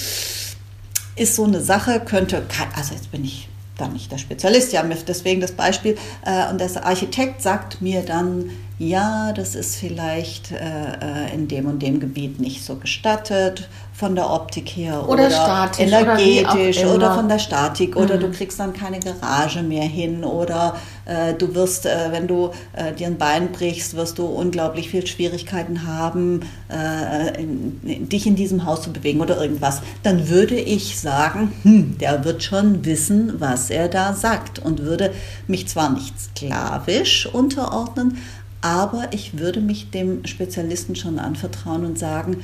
ist 1.15 1.35
so 1.35 1.43
eine 1.43 1.59
Sache, 1.59 1.99
könnte, 1.99 2.43
also 2.75 2.93
jetzt 2.93 3.11
bin 3.11 3.25
ich 3.25 3.49
da 3.77 3.87
nicht 3.87 4.11
der 4.11 4.19
Spezialist, 4.19 4.71
ja, 4.73 4.83
deswegen 4.83 5.41
das 5.41 5.53
Beispiel, 5.53 5.97
äh, 6.23 6.49
und 6.49 6.61
der 6.61 6.85
Architekt 6.85 7.41
sagt 7.41 7.81
mir 7.81 8.03
dann, 8.03 8.51
ja, 8.83 9.31
das 9.33 9.55
ist 9.55 9.75
vielleicht 9.77 10.51
äh, 10.51 10.57
äh, 10.57 11.33
in 11.33 11.47
dem 11.47 11.67
und 11.67 11.81
dem 11.81 11.99
Gebiet 11.99 12.39
nicht 12.39 12.63
so 12.63 12.75
gestattet 12.75 13.69
von 13.93 14.15
der 14.15 14.29
Optik 14.29 14.69
her 14.69 15.03
oder, 15.03 15.13
oder 15.13 15.29
statisch 15.29 15.85
energetisch 15.85 16.79
oder, 16.79 16.95
oder, 16.95 17.15
von 17.15 17.29
der 17.29 17.37
Statik 17.37 17.95
oder 17.95 18.17
du 18.17 18.27
mhm. 18.27 18.31
kriegst 18.33 18.59
dann 18.59 18.73
keine 18.73 18.99
Garage 18.99 19.61
mehr 19.61 19.83
hin 19.83 20.23
oder 20.23 20.75
äh, 21.05 21.33
du 21.35 21.53
wirst, 21.53 21.85
äh, 21.85 22.11
wenn 22.11 22.27
du 22.27 22.51
äh, 22.73 22.91
dir 22.93 23.07
ein 23.07 23.17
Bein 23.17 23.51
brichst, 23.51 23.95
wirst 23.95 24.17
du 24.17 24.25
unglaublich 24.25 24.89
viel 24.89 25.05
Schwierigkeiten 25.05 25.85
haben, 25.87 26.41
äh, 26.69 27.39
in, 27.41 28.09
dich 28.09 28.25
in 28.25 28.35
diesem 28.35 28.65
Haus 28.65 28.81
zu 28.81 28.91
bewegen 28.91 29.21
oder 29.21 29.39
irgendwas. 29.39 29.81
Dann 30.01 30.27
würde 30.27 30.55
ich 30.55 30.99
sagen, 30.99 31.53
hm, 31.61 31.97
der 31.99 32.25
wird 32.25 32.43
schon 32.43 32.83
wissen, 32.85 33.33
was 33.39 33.69
er 33.69 33.89
da 33.89 34.13
sagt 34.13 34.57
und 34.57 34.79
würde 34.81 35.13
mich 35.47 35.67
zwar 35.67 35.91
nicht 35.91 36.19
sklavisch 36.19 37.27
unterordnen, 37.27 38.17
aber 38.63 39.09
ich 39.11 39.37
würde 39.37 39.59
mich 39.59 39.91
dem 39.91 40.25
Spezialisten 40.25 40.95
schon 40.95 41.19
anvertrauen 41.19 41.83
und 41.83 41.99
sagen, 41.99 42.43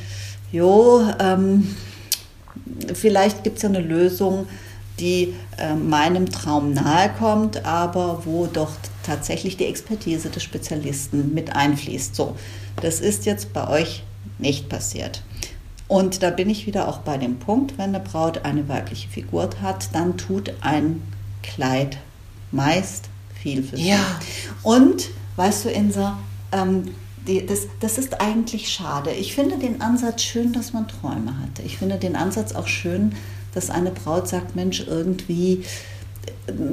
jo, 0.52 1.02
ähm, 1.18 1.76
vielleicht 2.94 3.44
gibt 3.46 3.58
es 3.58 3.64
ja 3.64 3.70
eine 3.70 3.80
Lösung, 3.80 4.46
die 5.00 5.34
äh, 5.58 5.74
meinem 5.76 6.30
Traum 6.30 6.74
nahe 6.74 7.10
kommt, 7.18 7.66
aber 7.66 8.24
wo 8.26 8.48
doch 8.48 8.72
tatsächlich 9.04 9.56
die 9.56 9.66
Expertise 9.66 10.30
des 10.30 10.44
Spezialisten 10.44 11.34
mit 11.34 11.56
einfließt. 11.56 12.14
So, 12.14 12.36
das 12.82 13.00
ist 13.00 13.26
jetzt 13.26 13.54
bei 13.54 13.70
euch 13.70 14.04
nicht 14.40 14.68
passiert. 14.68 15.24
Und 15.88 16.22
da 16.22 16.32
bin 16.32 16.50
ich 16.50 16.68
wieder 16.68 16.90
auch 16.90 17.00
bei 17.00 17.18
dem 17.18 17.40
Punkt, 17.40 17.78
wenn 17.78 17.96
eine 17.96 18.02
Braut 18.02 18.44
eine 18.44 18.68
weibliche 18.68 19.08
Figur 19.08 19.50
hat, 19.62 19.90
dann 19.94 20.18
tut 20.18 20.52
ein 20.60 21.02
Kleid 21.44 21.98
meist 22.52 23.06
viel 23.42 23.64
für 23.64 23.78
sie. 23.78 23.90
Ja. 23.90 24.20
Und, 24.64 25.10
weißt 25.40 25.66
du, 25.66 25.70
Insa, 25.70 26.20
ähm, 26.52 26.84
die, 27.28 27.46
das, 27.46 27.68
das 27.80 27.98
ist 27.98 28.20
eigentlich 28.20 28.70
schade. 28.70 29.12
Ich 29.12 29.34
finde 29.34 29.58
den 29.58 29.82
Ansatz 29.82 30.24
schön, 30.24 30.52
dass 30.52 30.74
man 30.74 30.88
Träume 30.88 31.34
hatte. 31.42 31.62
Ich 31.64 31.78
finde 31.78 31.96
den 31.96 32.16
Ansatz 32.16 32.54
auch 32.54 32.68
schön, 32.68 33.16
dass 33.54 33.70
eine 33.70 33.92
Braut 33.92 34.28
sagt, 34.28 34.56
Mensch, 34.56 34.84
irgendwie 34.86 35.64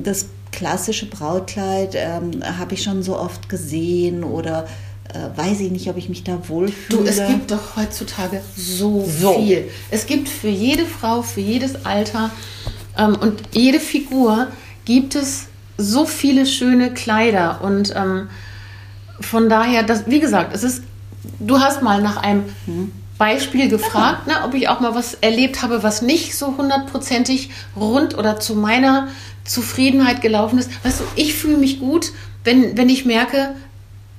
das 0.03 0.27
klassische 0.51 1.07
Brautkleid 1.07 1.95
ähm, 1.95 2.43
habe 2.59 2.75
ich 2.75 2.83
schon 2.83 3.03
so 3.03 3.17
oft 3.17 3.49
gesehen 3.49 4.25
oder 4.25 4.67
äh, 5.13 5.39
weiß 5.39 5.61
ich 5.61 5.71
nicht, 5.71 5.89
ob 5.89 5.97
ich 5.97 6.09
mich 6.09 6.25
da 6.25 6.49
wohlfühle. 6.49 7.05
Du, 7.05 7.09
es 7.09 7.25
gibt 7.27 7.53
doch 7.53 7.77
heutzutage 7.77 8.41
so, 8.57 9.07
so. 9.07 9.35
viel. 9.35 9.69
Es 9.91 10.07
gibt 10.07 10.29
für 10.29 10.49
jede 10.49 10.87
Frau, 10.87 11.23
für 11.23 11.41
jedes 11.41 11.85
Alter 11.85 12.31
ähm, 12.99 13.17
und 13.21 13.43
jede 13.53 13.79
Figur 13.79 14.49
gibt 14.85 15.15
es 15.15 15.47
so 15.79 16.07
viele 16.07 16.47
schöne 16.47 16.93
Kleider 16.95 17.61
und 17.63 17.95
ähm, 17.95 18.29
von 19.21 19.49
daher, 19.49 19.83
das, 19.83 20.07
wie 20.07 20.21
gesagt, 20.21 20.55
es 20.55 20.63
ist, 20.63 20.83
du 21.41 21.61
hast 21.61 21.83
mal 21.83 22.03
nach 22.03 22.17
einem. 22.17 22.45
Beispiel 23.19 23.69
gefragt, 23.69 24.27
ne, 24.27 24.35
ob 24.45 24.55
ich 24.55 24.69
auch 24.69 24.81
mal 24.81 24.95
was 24.95 25.15
erlebt 25.15 25.63
habe, 25.63 25.83
was 25.83 26.03
nicht 26.03 26.37
so 26.37 26.57
hundertprozentig 26.59 27.51
rund 27.75 28.17
oder 28.19 28.41
zu 28.41 28.55
meiner 28.55 29.09
Zufriedenheit 29.45 30.21
gelaufen 30.21 30.59
ist. 30.59 30.71
Weißt 30.85 31.01
du, 31.01 31.05
ich 31.15 31.35
fühle 31.35 31.57
mich 31.57 31.81
gut, 31.81 32.13
wenn, 32.45 32.77
wenn 32.77 32.89
ich 32.89 33.07
merke, 33.07 33.55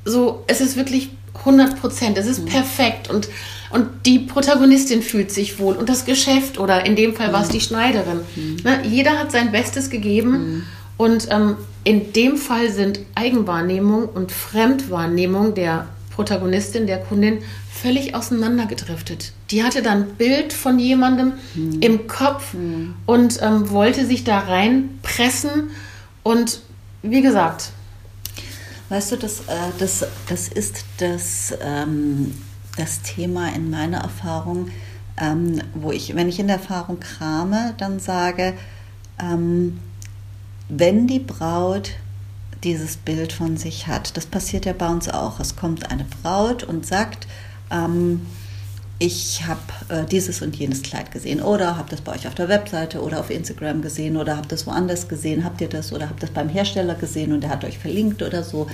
so, 0.03 0.43
es 0.47 0.61
ist 0.61 0.77
wirklich 0.77 1.09
100 1.39 1.79
Prozent, 1.79 2.17
es 2.17 2.25
ist 2.25 2.41
mhm. 2.41 2.45
perfekt 2.45 3.09
und, 3.09 3.29
und 3.69 3.87
die 4.05 4.19
Protagonistin 4.19 5.01
fühlt 5.03 5.31
sich 5.31 5.59
wohl 5.59 5.75
und 5.75 5.89
das 5.89 6.05
Geschäft 6.05 6.57
oder 6.59 6.85
in 6.85 6.95
dem 6.95 7.15
Fall 7.15 7.31
war 7.33 7.41
es 7.41 7.49
mhm. 7.49 7.53
die 7.53 7.61
Schneiderin. 7.61 8.19
Mhm. 8.35 8.57
Ne, 8.63 8.79
jeder 8.83 9.19
hat 9.19 9.31
sein 9.31 9.51
Bestes 9.51 9.89
gegeben 9.89 10.31
mhm. 10.31 10.63
und 10.97 11.27
ähm, 11.29 11.57
in 11.87 12.11
dem 12.11 12.35
Fall 12.35 12.69
sind 12.69 12.99
Eigenwahrnehmung 13.15 14.09
und 14.09 14.33
Fremdwahrnehmung 14.33 15.55
der 15.55 15.87
Protagonistin, 16.13 16.85
der 16.85 16.97
Kundin, 16.97 17.39
völlig 17.71 18.13
auseinandergedriftet. 18.13 19.31
Die 19.51 19.63
hatte 19.63 19.81
dann 19.81 19.99
ein 19.99 20.15
Bild 20.15 20.51
von 20.51 20.79
jemandem 20.79 21.31
hm. 21.53 21.79
im 21.79 22.07
Kopf 22.07 22.51
hm. 22.51 22.95
und 23.05 23.39
ähm, 23.41 23.69
wollte 23.69 24.05
sich 24.05 24.25
da 24.25 24.39
reinpressen. 24.39 25.69
Und 26.23 26.59
wie 27.03 27.21
gesagt. 27.21 27.69
Weißt 28.89 29.13
du, 29.13 29.15
das, 29.15 29.39
äh, 29.47 29.71
das, 29.79 30.05
das 30.27 30.49
ist 30.49 30.83
das, 30.97 31.53
ähm, 31.61 32.35
das 32.75 33.01
Thema 33.01 33.47
in 33.55 33.69
meiner 33.69 33.99
Erfahrung, 33.99 34.71
ähm, 35.15 35.61
wo 35.73 35.93
ich, 35.93 36.17
wenn 36.17 36.27
ich 36.27 36.37
in 36.39 36.47
der 36.47 36.57
Erfahrung 36.57 36.99
krame, 36.99 37.75
dann 37.77 38.01
sage, 38.01 38.55
ähm, 39.21 39.79
wenn 40.69 41.07
die 41.07 41.19
Braut 41.19 41.91
dieses 42.63 42.97
Bild 42.97 43.33
von 43.33 43.57
sich 43.57 43.87
hat, 43.87 44.17
das 44.17 44.25
passiert 44.25 44.65
ja 44.65 44.73
bei 44.73 44.89
uns 44.89 45.07
auch. 45.09 45.39
Es 45.39 45.55
kommt 45.55 45.91
eine 45.91 46.05
Braut 46.21 46.63
und 46.63 46.85
sagt, 46.85 47.27
ähm, 47.71 48.21
ich 48.99 49.45
habe 49.45 49.61
äh, 49.89 50.05
dieses 50.05 50.41
und 50.41 50.55
jenes 50.55 50.81
Kleid 50.81 51.11
gesehen 51.11 51.41
oder 51.41 51.77
habe 51.77 51.89
das 51.89 52.01
bei 52.01 52.13
euch 52.13 52.27
auf 52.27 52.33
der 52.33 52.49
Webseite 52.49 53.01
oder 53.01 53.19
auf 53.19 53.29
Instagram 53.29 53.81
gesehen 53.81 54.17
oder 54.17 54.35
habe 54.37 54.47
das 54.47 54.65
woanders 54.65 55.07
gesehen, 55.07 55.43
habt 55.43 55.61
ihr 55.61 55.69
das 55.69 55.93
oder 55.93 56.09
habt 56.09 56.23
das 56.23 56.31
beim 56.31 56.49
Hersteller 56.49 56.95
gesehen 56.95 57.31
und 57.31 57.41
der 57.41 57.51
hat 57.51 57.63
euch 57.63 57.77
verlinkt 57.77 58.23
oder 58.23 58.43
so. 58.43 58.67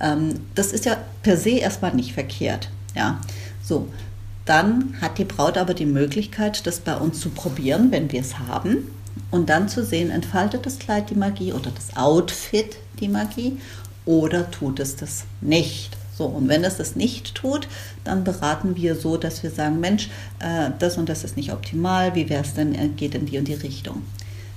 Ähm, 0.00 0.40
das 0.54 0.72
ist 0.72 0.84
ja 0.84 0.96
per 1.22 1.36
se 1.36 1.50
erstmal 1.50 1.94
nicht 1.94 2.12
verkehrt. 2.12 2.70
Ja, 2.96 3.20
so. 3.62 3.88
Dann 4.44 4.94
hat 5.02 5.18
die 5.18 5.26
Braut 5.26 5.58
aber 5.58 5.74
die 5.74 5.84
Möglichkeit, 5.84 6.66
das 6.66 6.80
bei 6.80 6.96
uns 6.96 7.20
zu 7.20 7.28
probieren, 7.28 7.92
wenn 7.92 8.10
wir 8.10 8.20
es 8.20 8.38
haben. 8.38 8.78
Und 9.30 9.48
dann 9.48 9.68
zu 9.68 9.84
sehen, 9.84 10.10
entfaltet 10.10 10.66
das 10.66 10.78
Kleid 10.78 11.10
die 11.10 11.14
Magie 11.14 11.52
oder 11.52 11.70
das 11.70 11.96
Outfit 11.96 12.76
die 13.00 13.08
Magie 13.08 13.58
oder 14.04 14.50
tut 14.50 14.80
es 14.80 14.96
das 14.96 15.24
nicht. 15.40 15.96
So, 16.16 16.24
und 16.24 16.48
wenn 16.48 16.64
es 16.64 16.78
das 16.78 16.96
nicht 16.96 17.36
tut, 17.36 17.68
dann 18.02 18.24
beraten 18.24 18.74
wir 18.74 18.96
so, 18.96 19.16
dass 19.16 19.44
wir 19.44 19.50
sagen, 19.50 19.78
Mensch, 19.78 20.08
äh, 20.40 20.70
das 20.78 20.98
und 20.98 21.08
das 21.08 21.22
ist 21.22 21.36
nicht 21.36 21.52
optimal, 21.52 22.16
wie 22.16 22.28
wäre 22.28 22.42
es 22.42 22.54
denn, 22.54 22.74
äh, 22.74 22.88
geht 22.88 23.14
in 23.14 23.26
die 23.26 23.38
und 23.38 23.46
die 23.46 23.54
Richtung. 23.54 24.02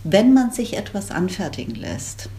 Wenn 0.04 0.34
man 0.34 0.52
sich 0.52 0.76
etwas 0.76 1.12
anfertigen 1.12 1.76
lässt, 1.76 2.30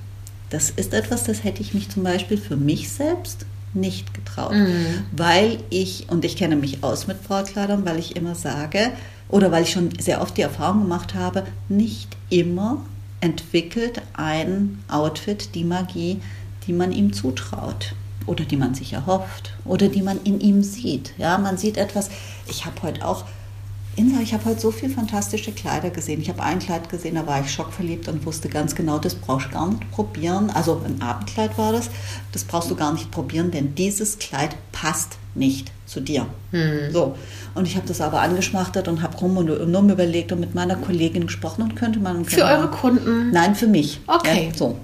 das 0.51 0.71
ist 0.71 0.93
etwas, 0.93 1.23
das 1.23 1.45
hätte 1.45 1.63
ich 1.63 1.73
mich 1.73 1.89
zum 1.89 2.03
Beispiel 2.03 2.37
für 2.37 2.57
mich 2.57 2.91
selbst 2.91 3.47
nicht 3.75 4.13
getraut, 4.13 4.55
mhm. 4.55 5.05
weil 5.13 5.59
ich, 5.71 6.07
und 6.11 6.25
ich 6.25 6.37
kenne 6.37 6.57
mich 6.57 6.83
aus 6.83 7.07
mit 7.07 7.23
Brautkleidern, 7.23 7.87
weil 7.87 7.99
ich 7.99 8.17
immer 8.17 8.35
sage, 8.35 8.91
oder 9.33 9.51
weil 9.51 9.65
ich 9.65 9.71
schon 9.71 9.91
sehr 9.99 10.21
oft 10.21 10.37
die 10.37 10.43
Erfahrung 10.43 10.83
gemacht 10.83 11.15
habe, 11.15 11.45
nicht 11.69 12.17
immer 12.31 12.83
entwickelt 13.21 14.03
ein 14.13 14.85
Outfit 14.89 15.55
die 15.55 15.65
Magie, 15.65 16.21
die 16.67 16.73
man 16.73 16.93
ihm 16.93 17.13
zutraut 17.13 17.95
oder 18.27 18.45
die 18.45 18.57
man 18.57 18.75
sich 18.75 18.93
erhofft 18.93 19.55
oder 19.65 19.89
die 19.89 20.03
man 20.03 20.21
in 20.23 20.39
ihm 20.39 20.63
sieht. 20.63 21.15
Ja, 21.19 21.39
man 21.39 21.57
sieht 21.57 21.79
etwas. 21.79 22.11
Ich 22.47 22.67
habe 22.67 22.83
heute 22.83 23.07
auch, 23.07 23.25
Insa, 23.95 24.21
ich 24.23 24.33
habe 24.33 24.47
heute 24.47 24.61
so 24.61 24.71
viele 24.71 24.93
fantastische 24.93 25.53
Kleider 25.53 25.91
gesehen. 25.91 26.21
Ich 26.23 26.31
habe 26.31 26.43
ein 26.43 26.59
Kleid 26.59 26.89
gesehen, 26.89 27.17
da 27.17 27.27
war 27.27 27.43
ich 27.43 27.51
schockverliebt 27.51 28.09
und 28.09 28.25
wusste 28.25 28.49
ganz 28.49 28.75
genau, 28.75 28.99
das 28.99 29.15
brauchst 29.15 29.49
du 29.49 29.51
gar 29.51 29.69
nicht 29.69 29.91
probieren. 29.91 30.51
Also 30.51 30.81
ein 30.85 31.03
Abendkleid 31.03 31.59
war 31.59 31.73
das. 31.73 31.91
Das 32.33 32.45
brauchst 32.45 32.71
du 32.71 32.75
gar 32.75 32.93
nicht 32.95 33.11
probieren, 33.11 33.51
denn 33.51 33.75
dieses 33.75 34.19
Kleid 34.19 34.57
passt 34.73 35.19
nicht 35.35 35.73
zu 35.85 36.01
dir. 36.01 36.27
Hm. 36.53 36.91
So. 36.91 37.17
Und 37.55 37.67
ich 37.67 37.77
habe 37.77 37.87
das 37.87 38.01
aber 38.01 38.21
angeschmachtet 38.21 38.89
und 38.89 39.03
habe 39.03 39.17
rum 39.19 39.37
und 39.37 39.47
nur 39.47 39.83
überlegt 39.83 40.33
und 40.33 40.41
mit 40.41 40.55
meiner 40.55 40.77
Kollegin 40.77 41.27
gesprochen 41.27 41.63
und 41.63 41.77
könnte 41.77 42.01
man. 42.01 42.25
Für 42.25 42.45
eure 42.45 42.69
Kunden? 42.69 43.31
Nein, 43.31 43.55
für 43.55 43.67
mich. 43.67 44.01
Okay. 44.07 44.49
Ja, 44.49 44.55
so. 44.55 44.79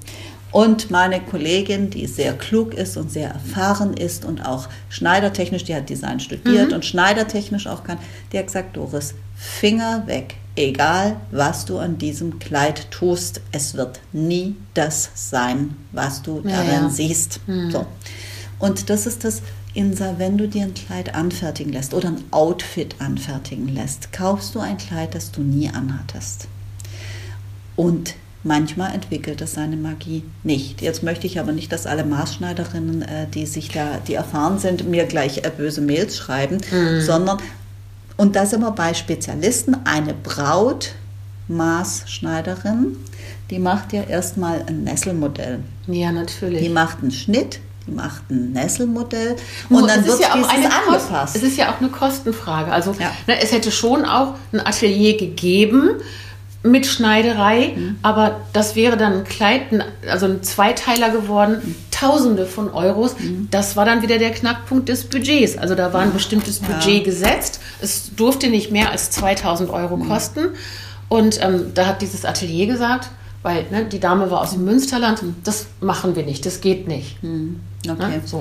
Und 0.50 0.90
meine 0.90 1.20
Kollegin, 1.20 1.90
die 1.90 2.06
sehr 2.06 2.32
klug 2.32 2.72
ist 2.74 2.96
und 2.96 3.10
sehr 3.10 3.30
erfahren 3.30 3.94
ist 3.94 4.24
und 4.24 4.44
auch 4.46 4.68
schneidertechnisch, 4.88 5.64
die 5.64 5.74
hat 5.74 5.90
Design 5.90 6.20
studiert 6.20 6.68
mhm. 6.68 6.76
und 6.76 6.84
schneidertechnisch 6.84 7.66
auch 7.66 7.84
kann, 7.84 7.98
die 8.32 8.38
hat 8.38 8.46
gesagt, 8.46 8.76
Doris, 8.76 9.14
Finger 9.36 10.06
weg. 10.06 10.36
Egal, 10.56 11.20
was 11.30 11.66
du 11.66 11.78
an 11.78 11.98
diesem 11.98 12.40
Kleid 12.40 12.90
tust, 12.90 13.40
es 13.52 13.74
wird 13.74 14.00
nie 14.12 14.56
das 14.74 15.10
sein, 15.14 15.76
was 15.92 16.22
du 16.22 16.42
ja, 16.44 16.56
darin 16.56 16.84
ja. 16.84 16.90
siehst. 16.90 17.40
Mhm. 17.46 17.70
So. 17.70 17.86
Und 18.58 18.90
das 18.90 19.06
ist 19.06 19.22
das, 19.22 19.42
Insa, 19.74 20.14
wenn 20.18 20.36
du 20.36 20.48
dir 20.48 20.64
ein 20.64 20.74
Kleid 20.74 21.14
anfertigen 21.14 21.72
lässt 21.72 21.94
oder 21.94 22.08
ein 22.08 22.24
Outfit 22.32 22.96
anfertigen 22.98 23.68
lässt, 23.68 24.12
kaufst 24.12 24.54
du 24.54 24.60
ein 24.60 24.76
Kleid, 24.76 25.14
das 25.14 25.30
du 25.30 25.42
nie 25.42 25.68
anhattest. 25.68 26.48
Und 27.76 28.14
Manchmal 28.48 28.94
entwickelt 28.94 29.42
es 29.42 29.52
seine 29.52 29.76
Magie 29.76 30.24
nicht. 30.42 30.80
Jetzt 30.80 31.02
möchte 31.02 31.26
ich 31.26 31.38
aber 31.38 31.52
nicht, 31.52 31.70
dass 31.70 31.86
alle 31.86 32.02
Maßschneiderinnen, 32.02 33.02
äh, 33.02 33.26
die 33.32 33.44
sich 33.44 33.68
da, 33.68 33.98
die 34.08 34.14
erfahren 34.14 34.58
sind, 34.58 34.88
mir 34.88 35.04
gleich 35.04 35.44
äh, 35.44 35.50
böse 35.54 35.82
Mails 35.82 36.16
schreiben, 36.16 36.56
mhm. 36.70 37.02
sondern, 37.02 37.36
und 38.16 38.36
da 38.36 38.46
sind 38.46 38.62
wir 38.62 38.70
bei 38.70 38.94
Spezialisten, 38.94 39.76
eine 39.84 40.14
Braut, 40.14 40.92
Maßschneiderin, 41.48 42.96
die 43.50 43.58
macht 43.58 43.92
ja 43.92 44.04
erstmal 44.04 44.64
ein 44.66 44.82
Nesselmodell. 44.82 45.60
Ja, 45.86 46.10
natürlich. 46.10 46.62
Die 46.62 46.70
macht 46.70 47.02
einen 47.02 47.10
Schnitt, 47.10 47.60
die 47.86 47.90
macht 47.90 48.30
ein 48.30 48.52
Nesselmodell 48.52 49.36
und 49.68 49.90
dann 49.90 50.06
wird 50.06 50.20
ja 50.20 50.28
auch 50.28 50.48
eine 50.48 50.72
angepasst. 50.72 51.36
es 51.36 51.42
ist 51.42 51.58
ja 51.58 51.70
auch 51.70 51.80
eine 51.80 51.90
Kostenfrage. 51.90 52.72
Also 52.72 52.96
ja. 52.98 53.12
ne, 53.26 53.42
es 53.42 53.52
hätte 53.52 53.70
schon 53.70 54.06
auch 54.06 54.36
ein 54.52 54.60
Atelier 54.60 55.18
gegeben, 55.18 56.00
mit 56.62 56.86
Schneiderei, 56.86 57.72
mhm. 57.76 57.98
aber 58.02 58.40
das 58.52 58.74
wäre 58.74 58.96
dann 58.96 59.18
ein 59.18 59.24
Kleid, 59.24 59.62
also 60.10 60.26
ein 60.26 60.42
Zweiteiler 60.42 61.10
geworden, 61.10 61.58
mhm. 61.62 61.74
Tausende 61.90 62.46
von 62.46 62.70
Euros. 62.70 63.18
Mhm. 63.18 63.48
Das 63.50 63.76
war 63.76 63.84
dann 63.84 64.02
wieder 64.02 64.18
der 64.18 64.30
Knackpunkt 64.30 64.88
des 64.88 65.04
Budgets. 65.04 65.56
Also 65.56 65.74
da 65.74 65.92
war 65.92 66.02
ein 66.02 66.12
bestimmtes 66.12 66.60
Budget 66.60 66.98
ja. 66.98 67.02
gesetzt. 67.04 67.60
Es 67.80 68.14
durfte 68.14 68.48
nicht 68.48 68.70
mehr 68.70 68.90
als 68.90 69.10
2000 69.10 69.70
Euro 69.70 69.96
mhm. 69.96 70.08
kosten. 70.08 70.48
Und 71.08 71.42
ähm, 71.42 71.72
da 71.74 71.86
hat 71.86 72.02
dieses 72.02 72.24
Atelier 72.24 72.66
gesagt, 72.66 73.08
weil 73.42 73.66
ne, 73.70 73.84
die 73.84 74.00
Dame 74.00 74.30
war 74.30 74.42
aus 74.42 74.52
dem 74.52 74.64
Münsterland, 74.64 75.22
das 75.44 75.66
machen 75.80 76.16
wir 76.16 76.24
nicht, 76.24 76.44
das 76.44 76.60
geht 76.60 76.86
nicht. 76.86 77.22
Mhm. 77.22 77.60
Okay. 77.88 78.08
Ne? 78.08 78.22
So. 78.24 78.40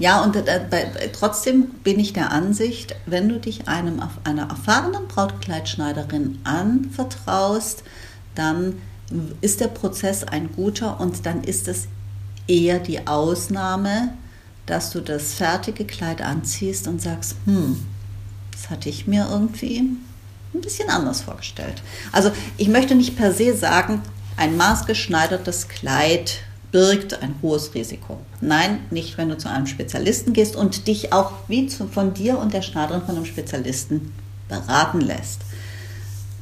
Ja, 0.00 0.22
und 0.22 0.34
äh, 0.34 0.60
bei, 0.70 1.10
trotzdem 1.12 1.68
bin 1.84 2.00
ich 2.00 2.14
der 2.14 2.32
Ansicht, 2.32 2.96
wenn 3.04 3.28
du 3.28 3.38
dich 3.38 3.68
einem 3.68 4.00
einer 4.24 4.48
erfahrenen 4.48 5.06
Brautkleidschneiderin 5.06 6.38
anvertraust, 6.42 7.84
dann 8.34 8.80
ist 9.42 9.60
der 9.60 9.68
Prozess 9.68 10.24
ein 10.24 10.50
guter 10.56 10.98
und 11.00 11.26
dann 11.26 11.44
ist 11.44 11.68
es 11.68 11.86
eher 12.48 12.78
die 12.78 13.06
Ausnahme, 13.06 14.14
dass 14.64 14.90
du 14.90 15.00
das 15.00 15.34
fertige 15.34 15.84
Kleid 15.84 16.22
anziehst 16.22 16.88
und 16.88 17.02
sagst, 17.02 17.36
hm, 17.44 17.84
das 18.52 18.70
hatte 18.70 18.88
ich 18.88 19.06
mir 19.06 19.28
irgendwie 19.30 19.80
ein 19.80 20.60
bisschen 20.62 20.88
anders 20.88 21.20
vorgestellt. 21.20 21.82
Also 22.10 22.30
ich 22.56 22.68
möchte 22.68 22.94
nicht 22.94 23.18
per 23.18 23.34
se 23.34 23.54
sagen, 23.54 24.00
ein 24.38 24.56
maßgeschneidertes 24.56 25.68
Kleid 25.68 26.38
birgt 26.72 27.22
ein 27.22 27.34
hohes 27.42 27.74
Risiko. 27.74 28.18
Nein, 28.40 28.80
nicht, 28.90 29.18
wenn 29.18 29.28
du 29.28 29.38
zu 29.38 29.50
einem 29.50 29.66
Spezialisten 29.66 30.32
gehst 30.32 30.56
und 30.56 30.86
dich 30.86 31.12
auch 31.12 31.32
wie 31.48 31.66
zu, 31.66 31.86
von 31.86 32.14
dir 32.14 32.38
und 32.38 32.54
der 32.54 32.62
Schneiderin 32.62 33.02
von 33.02 33.16
einem 33.16 33.24
Spezialisten 33.24 34.12
beraten 34.48 35.00
lässt. 35.00 35.40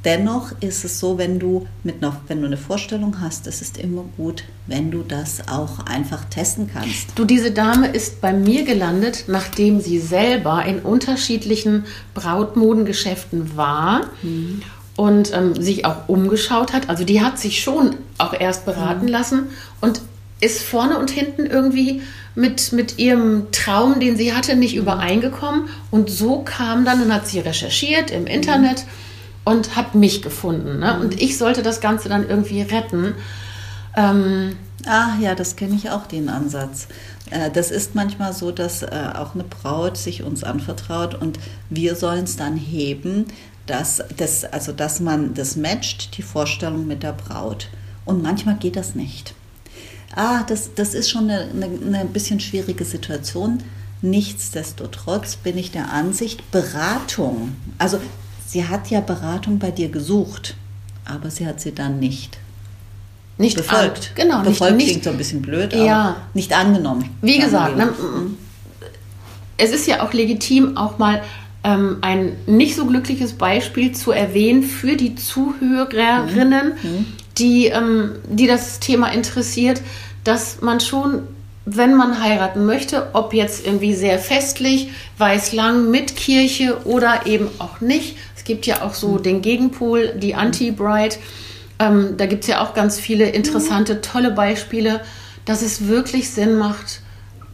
Dennoch 0.04 0.52
ist 0.60 0.84
es 0.84 1.00
so, 1.00 1.18
wenn 1.18 1.40
du, 1.40 1.66
mit 1.82 2.00
noch, 2.00 2.14
wenn 2.28 2.40
du 2.40 2.46
eine 2.46 2.56
Vorstellung 2.56 3.20
hast, 3.20 3.46
es 3.48 3.60
ist 3.60 3.78
immer 3.78 4.04
gut, 4.16 4.44
wenn 4.66 4.92
du 4.92 5.02
das 5.02 5.48
auch 5.48 5.80
einfach 5.86 6.24
testen 6.26 6.70
kannst. 6.72 7.10
Du, 7.16 7.24
diese 7.24 7.50
Dame 7.50 7.88
ist 7.88 8.20
bei 8.20 8.32
mir 8.32 8.64
gelandet, 8.64 9.24
nachdem 9.26 9.80
sie 9.80 9.98
selber 9.98 10.64
in 10.64 10.78
unterschiedlichen 10.80 11.84
Brautmodengeschäften 12.14 13.56
war. 13.56 14.02
Mhm 14.22 14.62
und 14.98 15.32
ähm, 15.32 15.54
sich 15.54 15.84
auch 15.84 16.08
umgeschaut 16.08 16.72
hat. 16.72 16.88
Also 16.88 17.04
die 17.04 17.20
hat 17.20 17.38
sich 17.38 17.62
schon 17.62 17.94
auch 18.18 18.32
erst 18.32 18.66
beraten 18.66 19.06
mhm. 19.06 19.12
lassen 19.12 19.46
und 19.80 20.00
ist 20.40 20.62
vorne 20.62 20.98
und 20.98 21.10
hinten 21.10 21.46
irgendwie 21.46 22.02
mit, 22.34 22.72
mit 22.72 22.98
ihrem 22.98 23.50
Traum, 23.50 23.98
den 24.00 24.16
sie 24.16 24.32
hatte, 24.32 24.54
nicht 24.56 24.74
mhm. 24.74 24.82
übereingekommen. 24.82 25.68
Und 25.90 26.10
so 26.10 26.42
kam 26.42 26.84
dann 26.84 27.02
und 27.02 27.12
hat 27.12 27.26
sie 27.26 27.40
recherchiert 27.40 28.10
im 28.10 28.26
Internet 28.26 28.84
mhm. 28.84 28.90
und 29.44 29.76
hat 29.76 29.94
mich 29.94 30.22
gefunden. 30.22 30.78
Ne? 30.78 30.94
Mhm. 30.94 31.00
Und 31.00 31.20
ich 31.20 31.36
sollte 31.36 31.62
das 31.62 31.80
Ganze 31.80 32.08
dann 32.08 32.28
irgendwie 32.28 32.62
retten. 32.62 33.14
Ähm, 33.96 34.56
Ah 34.86 35.16
ja, 35.20 35.34
das 35.34 35.56
kenne 35.56 35.74
ich 35.74 35.90
auch, 35.90 36.06
den 36.06 36.28
Ansatz. 36.28 36.86
Äh, 37.30 37.50
das 37.50 37.72
ist 37.72 37.96
manchmal 37.96 38.32
so, 38.32 38.52
dass 38.52 38.82
äh, 38.82 39.10
auch 39.14 39.34
eine 39.34 39.42
Braut 39.42 39.96
sich 39.96 40.22
uns 40.22 40.44
anvertraut 40.44 41.14
und 41.20 41.40
wir 41.68 41.96
sollen 41.96 42.24
es 42.24 42.36
dann 42.36 42.56
heben, 42.56 43.26
dass, 43.66 44.02
das, 44.16 44.44
also 44.44 44.70
dass 44.70 45.00
man 45.00 45.34
das 45.34 45.56
matcht, 45.56 46.16
die 46.16 46.22
Vorstellung 46.22 46.86
mit 46.86 47.02
der 47.02 47.12
Braut. 47.12 47.68
Und 48.04 48.22
manchmal 48.22 48.54
geht 48.54 48.76
das 48.76 48.94
nicht 48.94 49.34
ah, 50.18 50.42
das, 50.46 50.74
das 50.74 50.94
ist 50.94 51.08
schon 51.08 51.30
eine, 51.30 51.48
eine, 51.50 51.98
eine 51.98 52.04
bisschen 52.04 52.40
schwierige 52.40 52.84
Situation. 52.84 53.62
Nichtsdestotrotz 54.02 55.36
bin 55.36 55.56
ich 55.56 55.70
der 55.70 55.92
Ansicht, 55.92 56.50
Beratung, 56.50 57.56
also 57.78 58.00
sie 58.46 58.66
hat 58.66 58.90
ja 58.90 59.00
Beratung 59.00 59.58
bei 59.58 59.70
dir 59.70 59.88
gesucht, 59.88 60.54
aber 61.04 61.30
sie 61.30 61.46
hat 61.46 61.60
sie 61.60 61.72
dann 61.72 61.98
nicht 61.98 62.38
nicht 63.38 63.56
befolgt. 63.56 64.12
An, 64.16 64.28
genau, 64.28 64.42
befolgt 64.42 64.76
nicht, 64.76 64.88
klingt 64.88 65.04
so 65.04 65.10
ein 65.10 65.16
bisschen 65.16 65.42
blöd, 65.42 65.72
ja. 65.72 66.00
aber 66.00 66.16
nicht 66.34 66.52
angenommen. 66.52 67.08
Wie 67.22 67.38
gesagt, 67.38 67.76
ne, 67.76 67.86
mhm. 67.86 68.36
es 69.56 69.70
ist 69.70 69.86
ja 69.86 70.02
auch 70.02 70.12
legitim, 70.12 70.76
auch 70.76 70.98
mal 70.98 71.22
ähm, 71.62 71.98
ein 72.00 72.32
nicht 72.46 72.74
so 72.74 72.84
glückliches 72.84 73.34
Beispiel 73.34 73.92
zu 73.92 74.10
erwähnen 74.10 74.64
für 74.64 74.96
die 74.96 75.14
Zuhörerinnen, 75.14 76.72
mhm. 76.82 76.90
mhm 76.90 77.06
die, 77.38 77.66
ähm, 77.66 78.12
die 78.28 78.46
das 78.46 78.80
Thema 78.80 79.08
interessiert, 79.12 79.82
dass 80.24 80.60
man 80.60 80.80
schon, 80.80 81.22
wenn 81.64 81.94
man 81.94 82.22
heiraten 82.22 82.64
möchte, 82.64 83.08
ob 83.12 83.34
jetzt 83.34 83.66
irgendwie 83.66 83.94
sehr 83.94 84.18
festlich, 84.18 84.90
weiß 85.18 85.52
lang 85.52 85.90
mit 85.90 86.16
Kirche 86.16 86.78
oder 86.84 87.26
eben 87.26 87.48
auch 87.58 87.80
nicht. 87.80 88.16
Es 88.36 88.44
gibt 88.44 88.66
ja 88.66 88.82
auch 88.82 88.94
so 88.94 89.08
mhm. 89.08 89.22
den 89.22 89.42
Gegenpol, 89.42 90.14
die 90.16 90.34
Anti-Bride. 90.34 91.16
Ähm, 91.78 92.14
da 92.16 92.26
gibt 92.26 92.44
es 92.44 92.48
ja 92.48 92.62
auch 92.62 92.74
ganz 92.74 92.98
viele 92.98 93.28
interessante, 93.28 93.94
mhm. 93.94 94.02
tolle 94.02 94.30
Beispiele, 94.30 95.00
dass 95.44 95.62
es 95.62 95.86
wirklich 95.86 96.30
Sinn 96.30 96.56
macht, 96.56 97.00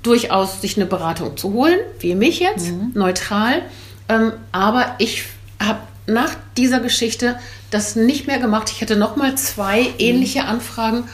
durchaus 0.03 0.61
sich 0.61 0.77
eine 0.77 0.87
Beratung 0.87 1.37
zu 1.37 1.53
holen, 1.53 1.79
wie 1.99 2.15
mich 2.15 2.41
jetzt, 2.41 2.71
mhm. 2.71 2.93
neutral. 2.95 3.63
Ähm, 4.09 4.33
aber 4.53 4.95
ich 4.99 5.25
habe 5.61 5.81
nach 6.07 6.35
dieser 6.57 6.81
Geschichte 6.81 7.39
das 7.71 7.97
nicht 7.97 8.27
mehr 8.27 8.39
gemacht. 8.39 8.71
Ich 8.71 8.81
hätte 8.81 8.97
noch 8.97 9.17
mal 9.17 9.37
zwei 9.37 9.87
ähnliche 9.99 10.43
mhm. 10.43 10.49
Anfragen 10.49 11.05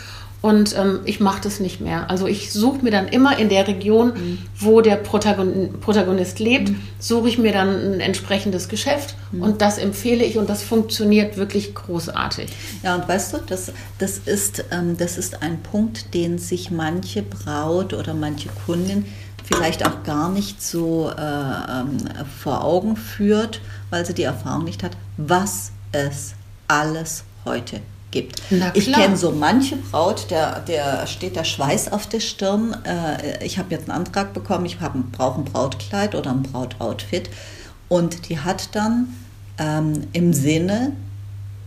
und 0.42 0.74
ähm, 0.76 1.00
ich 1.04 1.20
mache 1.20 1.42
das 1.42 1.60
nicht 1.60 1.80
mehr. 1.80 2.08
Also 2.08 2.26
ich 2.26 2.52
suche 2.52 2.82
mir 2.82 2.90
dann 2.90 3.08
immer 3.08 3.38
in 3.38 3.48
der 3.50 3.68
Region, 3.68 4.08
mhm. 4.14 4.38
wo 4.58 4.80
der 4.80 4.96
Protagon 4.96 5.80
Protagonist 5.80 6.38
lebt, 6.38 6.70
mhm. 6.70 6.80
suche 6.98 7.28
ich 7.28 7.38
mir 7.38 7.52
dann 7.52 7.68
ein 7.68 8.00
entsprechendes 8.00 8.68
Geschäft 8.68 9.16
mhm. 9.32 9.42
und 9.42 9.62
das 9.62 9.76
empfehle 9.76 10.24
ich 10.24 10.38
und 10.38 10.48
das 10.48 10.62
funktioniert 10.62 11.36
wirklich 11.36 11.74
großartig. 11.74 12.48
Ja, 12.82 12.94
und 12.94 13.06
weißt 13.06 13.34
du, 13.34 13.38
das, 13.46 13.72
das, 13.98 14.18
ist, 14.18 14.64
ähm, 14.70 14.96
das 14.96 15.18
ist 15.18 15.42
ein 15.42 15.62
Punkt, 15.62 16.14
den 16.14 16.38
sich 16.38 16.70
manche 16.70 17.22
Braut 17.22 17.92
oder 17.92 18.14
manche 18.14 18.48
Kundin 18.66 19.04
vielleicht 19.44 19.86
auch 19.86 20.04
gar 20.04 20.30
nicht 20.30 20.62
so 20.62 21.10
äh, 21.10 21.20
ähm, 21.20 21.98
vor 22.40 22.64
Augen 22.64 22.96
führt, 22.96 23.60
weil 23.90 24.06
sie 24.06 24.14
die 24.14 24.22
Erfahrung 24.22 24.64
nicht 24.64 24.82
hat, 24.82 24.92
was 25.16 25.72
es 25.92 26.34
alles 26.68 27.24
heute 27.44 27.80
gibt. 28.10 28.42
Ich 28.74 28.92
kenne 28.92 29.16
so 29.16 29.32
manche 29.32 29.76
Braut, 29.76 30.30
der, 30.30 30.60
der 30.60 31.06
steht 31.06 31.36
der 31.36 31.44
Schweiß 31.44 31.92
auf 31.92 32.06
der 32.06 32.20
Stirn. 32.20 32.76
Äh, 32.84 33.44
ich 33.44 33.58
habe 33.58 33.70
jetzt 33.70 33.88
einen 33.88 33.98
Antrag 33.98 34.32
bekommen, 34.32 34.66
ich 34.66 34.78
brauche 34.78 35.38
ein 35.38 35.44
Brautkleid 35.44 36.14
oder 36.14 36.30
ein 36.30 36.42
Brautoutfit. 36.42 37.30
Und 37.88 38.28
die 38.28 38.38
hat 38.38 38.74
dann 38.74 39.08
ähm, 39.58 40.06
im 40.12 40.32
Sinne 40.32 40.92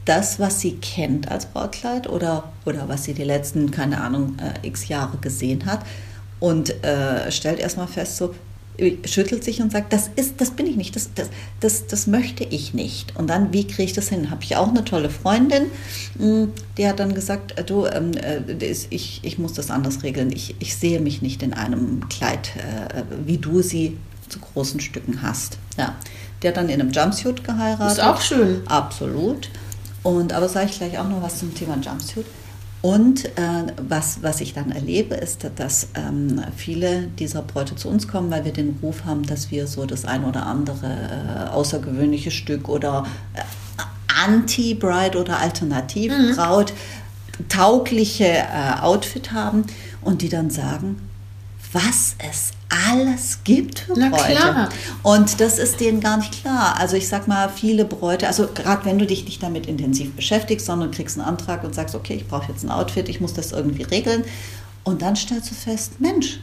das, 0.06 0.40
was 0.40 0.60
sie 0.60 0.76
kennt 0.78 1.32
als 1.32 1.46
Brautkleid 1.46 2.10
oder, 2.10 2.52
oder 2.66 2.90
was 2.90 3.06
sie 3.06 3.14
die 3.14 3.24
letzten, 3.24 3.72
keine 3.72 4.02
Ahnung, 4.02 4.38
äh, 4.38 4.68
x 4.68 4.88
Jahre 4.88 5.18
gesehen 5.18 5.66
hat, 5.66 5.82
und 6.40 6.84
äh, 6.84 7.32
stellt 7.32 7.60
erstmal 7.60 7.88
fest, 7.88 8.18
so, 8.18 8.36
schüttelt 9.06 9.44
sich 9.44 9.62
und 9.62 9.72
sagt, 9.72 9.94
das 9.94 10.10
ist, 10.16 10.42
das 10.42 10.52
bin 10.52 10.66
ich 10.66 10.76
nicht, 10.76 10.96
das, 10.96 11.12
das, 11.14 11.30
das, 11.60 11.88
das 11.88 12.08
möchte 12.08 12.44
ich 12.44 12.74
nicht. 12.74 13.16
Und 13.16 13.30
dann, 13.30 13.54
wie 13.54 13.68
kriege 13.68 13.84
ich 13.84 13.94
das 13.94 14.10
hin? 14.10 14.32
Habe 14.32 14.44
ich 14.44 14.56
auch 14.56 14.70
eine 14.70 14.84
tolle 14.84 15.10
Freundin, 15.10 15.68
hm, 16.18 16.52
die 16.78 16.88
hat 16.88 17.00
dann 17.00 17.14
gesagt, 17.14 17.58
äh, 17.58 17.64
du, 17.64 17.86
ähm, 17.86 18.14
äh, 18.14 18.42
ich, 18.90 19.20
ich 19.22 19.38
muss 19.38 19.54
das 19.54 19.70
anders 19.70 20.04
regeln. 20.04 20.32
Ich, 20.32 20.56
ich 20.60 20.76
sehe 20.76 21.00
mich 21.00 21.22
nicht 21.22 21.44
in 21.44 21.54
einem 21.54 22.10
Kleid, 22.10 22.52
äh, 22.58 23.04
wie 23.26 23.38
du 23.38 23.62
sie 23.62 23.98
zu 24.30 24.40
großen 24.40 24.80
Stücken 24.80 25.22
hast. 25.22 25.58
Ja. 25.78 25.96
Der 26.42 26.50
hat 26.50 26.58
dann 26.58 26.70
in 26.70 26.82
einem 26.82 26.92
Jumpsuit 26.92 27.44
geheiratet. 27.44 27.98
Ist 27.98 28.04
auch 28.04 28.22
schön. 28.22 28.68
Absolut. 28.68 29.50
Und 30.02 30.34
aber 30.34 30.50
sage 30.50 30.70
ich 30.70 30.78
gleich 30.78 30.98
auch 30.98 31.08
noch 31.08 31.22
was 31.22 31.40
zum 31.40 31.54
Thema 31.54 31.78
Jumpsuit. 31.78 32.26
Und 32.84 33.24
äh, 33.38 33.72
was, 33.78 34.24
was 34.24 34.42
ich 34.42 34.54
dann 34.54 34.70
erlebe, 34.70 35.16
ist, 35.16 35.48
dass 35.56 35.88
ähm, 35.96 36.44
viele 36.54 37.04
dieser 37.18 37.42
Bräute 37.42 37.78
zu 37.78 37.88
uns 37.88 38.10
kommen, 38.10 38.30
weil 38.30 38.44
wir 38.44 38.52
den 38.52 38.78
Ruf 38.84 39.06
haben, 39.06 39.24
dass 39.24 39.52
wir 39.52 39.68
so 39.68 39.86
das 39.86 40.04
ein 40.04 40.26
oder 40.26 40.46
andere 40.46 40.88
äh, 40.88 41.50
außergewöhnliche 41.50 42.30
Stück 42.30 42.68
oder 42.68 43.06
äh, 43.36 43.42
Anti-Bride 44.26 45.18
oder 45.18 45.40
Alternativ-Braut 45.40 46.74
mhm. 46.74 47.48
taugliche 47.48 48.26
äh, 48.26 48.82
Outfit 48.82 49.32
haben 49.32 49.64
und 50.02 50.22
die 50.22 50.28
dann 50.28 50.50
sagen, 50.50 50.98
was 51.74 52.16
es 52.20 52.52
alles 52.70 53.40
gibt 53.44 53.80
für 53.80 53.94
Na 53.96 54.10
Bräute. 54.10 54.36
Klar. 54.36 54.70
Und 55.04 55.40
das 55.40 55.60
ist 55.60 55.80
denen 55.80 56.00
gar 56.00 56.18
nicht 56.18 56.42
klar. 56.42 56.76
Also 56.80 56.96
ich 56.96 57.08
sag 57.08 57.28
mal, 57.28 57.50
viele 57.50 57.86
Bräute, 57.86 58.28
also 58.28 58.48
gerade 58.48 58.86
wenn 58.86 59.00
du 59.00 59.06
dich 59.06 59.26
nicht 59.26 59.44
damit 59.44 59.68
intensiv 59.68 60.14
beschäftigst, 60.14 60.66
sondern 60.66 60.92
kriegst 60.92 61.18
einen 61.18 61.28
Antrag 61.28 61.64
und 61.64 61.76
sagst, 61.76 61.96
okay, 61.96 62.16
ich 62.16 62.28
brauche 62.28 62.52
jetzt 62.52 62.64
ein 62.64 62.72
Outfit, 62.72 63.10
ich 63.10 63.22
muss 63.22 63.34
das 63.34 63.52
irgendwie 63.52 63.84
regeln. 63.84 64.24
Und 64.84 65.02
dann 65.02 65.16
stellst 65.16 65.52
du 65.52 65.56
fest, 65.56 66.00
Mensch, 66.00 66.40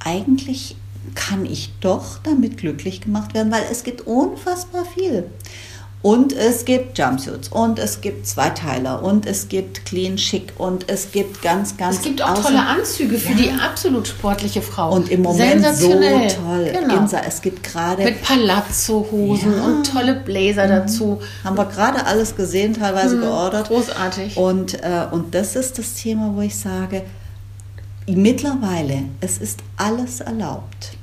eigentlich 0.00 0.76
kann 1.14 1.44
ich 1.44 1.72
doch 1.80 2.18
damit 2.22 2.56
glücklich 2.56 3.00
gemacht 3.00 3.34
werden, 3.34 3.52
weil 3.52 3.64
es 3.70 3.84
gibt 3.84 4.02
unfassbar 4.02 4.84
viel. 4.84 5.30
Und 6.04 6.34
es 6.34 6.66
gibt 6.66 6.98
Jumpsuits 6.98 7.48
und 7.48 7.78
es 7.78 8.02
gibt 8.02 8.26
Zweiteiler 8.26 9.02
und 9.02 9.24
es 9.24 9.48
gibt 9.48 9.86
Clean 9.86 10.16
Chic 10.16 10.52
und 10.58 10.90
es 10.90 11.12
gibt 11.12 11.40
ganz, 11.40 11.78
ganz. 11.78 11.96
Es 11.96 12.02
gibt 12.02 12.20
auch 12.20 12.34
tolle 12.42 12.60
Anzüge 12.60 13.16
für 13.16 13.32
ja. 13.32 13.38
die 13.38 13.50
absolut 13.52 14.06
sportliche 14.06 14.60
Frau. 14.60 14.92
Und 14.92 15.08
im 15.08 15.22
Moment 15.22 15.64
so 15.74 15.88
toll. 15.92 16.72
Genau. 16.74 16.94
Ginza, 16.94 17.22
es 17.26 17.40
gibt 17.40 17.62
gerade. 17.62 18.04
Mit 18.04 18.22
Palazzo-Hosen 18.22 19.56
ja. 19.56 19.64
und 19.64 19.90
tolle 19.90 20.16
Blazer 20.16 20.66
mhm. 20.66 20.70
dazu. 20.72 21.22
Haben 21.42 21.56
wir 21.56 21.64
gerade 21.64 22.04
alles 22.04 22.36
gesehen, 22.36 22.74
teilweise 22.74 23.16
mhm. 23.16 23.20
geordert. 23.22 23.68
Großartig. 23.68 24.36
Und, 24.36 24.74
äh, 24.82 25.06
und 25.10 25.34
das 25.34 25.56
ist 25.56 25.78
das 25.78 25.94
Thema, 25.94 26.34
wo 26.36 26.42
ich 26.42 26.54
sage, 26.54 27.00
mittlerweile, 28.06 29.04
es 29.22 29.38
ist 29.38 29.60
alles 29.78 30.20
erlaubt. 30.20 30.98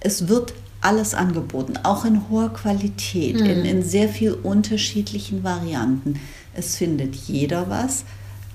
Es 0.00 0.26
wird 0.26 0.54
alles 0.80 1.14
angeboten, 1.14 1.74
auch 1.82 2.04
in 2.04 2.28
hoher 2.28 2.52
Qualität, 2.52 3.40
mhm. 3.40 3.46
in, 3.46 3.64
in 3.64 3.82
sehr 3.82 4.08
viel 4.08 4.32
unterschiedlichen 4.32 5.44
Varianten. 5.44 6.20
Es 6.54 6.76
findet 6.76 7.14
jeder 7.14 7.68
was. 7.68 8.04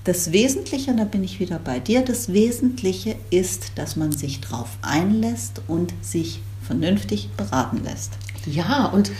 Das 0.03 0.31
Wesentliche, 0.31 0.91
und 0.91 0.97
da 0.97 1.03
bin 1.03 1.23
ich 1.23 1.39
wieder 1.39 1.59
bei 1.59 1.79
dir, 1.79 2.01
das 2.01 2.31
Wesentliche 2.31 3.15
ist, 3.31 3.71
dass 3.75 3.95
man 3.95 4.11
sich 4.11 4.39
drauf 4.39 4.69
einlässt 4.81 5.61
und 5.67 5.93
sich 6.01 6.41
vernünftig 6.65 7.29
beraten 7.37 7.83
lässt. 7.83 8.11
Ja, 8.45 8.85
und 8.85 9.11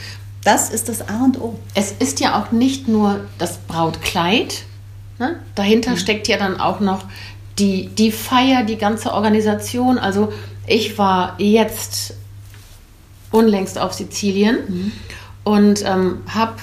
das 0.43 0.69
ist 0.69 0.89
das 0.89 1.07
A 1.07 1.23
und 1.23 1.41
O. 1.41 1.57
Es 1.73 1.91
ist 1.91 2.19
ja 2.19 2.39
auch 2.39 2.51
nicht 2.51 2.87
nur 2.87 3.21
das 3.39 3.57
Brautkleid, 3.57 4.63
ne? 5.17 5.39
dahinter 5.55 5.91
mhm. 5.91 5.97
steckt 5.97 6.27
ja 6.27 6.37
dann 6.37 6.59
auch 6.59 6.79
noch 6.79 7.05
die, 7.57 7.87
die 7.87 8.11
Feier, 8.11 8.63
die 8.63 8.77
ganze 8.77 9.13
Organisation. 9.13 9.97
Also 9.97 10.31
ich 10.67 10.97
war 10.97 11.39
jetzt 11.39 12.13
unlängst 13.35 13.77
auf 13.77 13.93
Sizilien 13.93 14.57
mhm. 14.67 14.91
und 15.43 15.83
ähm, 15.85 16.19
habe 16.27 16.55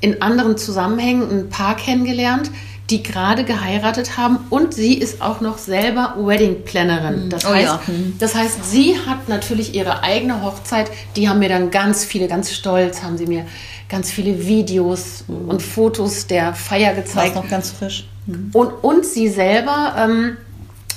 in 0.00 0.22
anderen 0.22 0.56
Zusammenhängen 0.56 1.30
ein 1.30 1.48
Paar 1.50 1.76
kennengelernt, 1.76 2.50
die 2.90 3.02
gerade 3.02 3.44
geheiratet 3.44 4.16
haben 4.16 4.38
und 4.50 4.74
sie 4.74 4.94
ist 4.94 5.22
auch 5.22 5.40
noch 5.40 5.58
selber 5.58 6.16
Wedding 6.18 6.64
Plannerin. 6.64 7.26
Mhm. 7.26 7.30
Das, 7.30 7.44
oh 7.44 7.50
heißt, 7.50 7.66
ja. 7.66 7.80
mhm. 7.86 8.16
das 8.18 8.34
heißt, 8.34 8.64
sie 8.68 8.96
hat 9.06 9.28
natürlich 9.28 9.74
ihre 9.74 10.02
eigene 10.02 10.42
Hochzeit. 10.42 10.90
Die 11.14 11.28
haben 11.28 11.38
mir 11.38 11.48
dann 11.48 11.70
ganz 11.70 12.04
viele, 12.04 12.26
ganz 12.26 12.52
stolz, 12.52 13.02
haben 13.02 13.16
sie 13.16 13.26
mir 13.26 13.46
ganz 13.88 14.10
viele 14.10 14.44
Videos 14.46 15.24
mhm. 15.28 15.48
und 15.48 15.62
Fotos 15.62 16.26
der 16.26 16.54
Feier 16.54 16.94
gezeigt. 16.94 17.36
Das 17.36 17.42
noch 17.42 17.50
ganz 17.50 17.70
frisch. 17.70 18.08
Mhm. 18.26 18.50
Und, 18.52 18.70
und 18.82 19.06
sie 19.06 19.28
selber 19.28 19.94
ähm, 19.96 20.36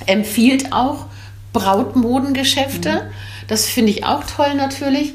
empfiehlt 0.06 0.72
auch 0.72 1.06
Brautmodengeschäfte. 1.52 2.90
Mhm. 2.90 3.00
Das 3.48 3.66
finde 3.66 3.90
ich 3.92 4.04
auch 4.04 4.24
toll 4.24 4.54
natürlich. 4.54 5.14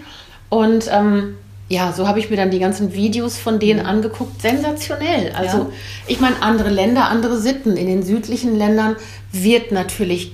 Und 0.50 0.90
ähm, 0.92 1.36
ja, 1.70 1.94
so 1.94 2.08
habe 2.08 2.20
ich 2.20 2.30
mir 2.30 2.36
dann 2.36 2.50
die 2.50 2.60
ganzen 2.60 2.94
Videos 2.94 3.38
von 3.38 3.60
denen 3.60 3.82
mhm. 3.82 3.86
angeguckt. 3.86 4.42
Sensationell. 4.42 5.32
Also 5.34 5.58
ja. 5.58 5.70
ich 6.08 6.20
meine, 6.20 6.42
andere 6.42 6.70
Länder, 6.70 7.10
andere 7.10 7.40
Sitten. 7.40 7.78
In 7.78 7.88
den 7.88 8.04
südlichen 8.04 8.58
Ländern 8.58 8.96
wird 9.32 9.72
natürlich 9.72 10.34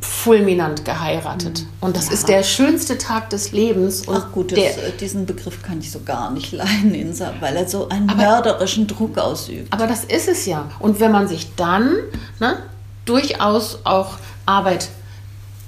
fulminant 0.00 0.84
geheiratet. 0.84 1.62
Mhm. 1.62 1.66
Und 1.80 1.96
das 1.96 2.06
ja. 2.06 2.12
ist 2.12 2.28
der 2.28 2.42
schönste 2.44 2.98
Tag 2.98 3.30
des 3.30 3.50
Lebens. 3.52 4.06
Und 4.06 4.16
Ach 4.16 4.32
gut, 4.32 4.52
das, 4.52 4.58
der, 4.58 4.88
äh, 4.88 4.92
diesen 5.00 5.26
Begriff 5.26 5.62
kann 5.62 5.80
ich 5.80 5.90
so 5.90 6.00
gar 6.00 6.30
nicht 6.30 6.52
leiden, 6.52 6.94
Insa, 6.94 7.34
weil 7.40 7.56
er 7.56 7.68
so 7.68 7.88
einen 7.88 8.08
aber, 8.08 8.22
mörderischen 8.22 8.86
Druck 8.86 9.18
ausübt. 9.18 9.72
Aber 9.72 9.86
das 9.86 10.04
ist 10.04 10.28
es 10.28 10.46
ja. 10.46 10.70
Und 10.78 11.00
wenn 11.00 11.10
man 11.10 11.26
sich 11.26 11.54
dann 11.56 11.96
ne, 12.38 12.58
durchaus 13.04 13.80
auch 13.84 14.18
Arbeit 14.44 14.88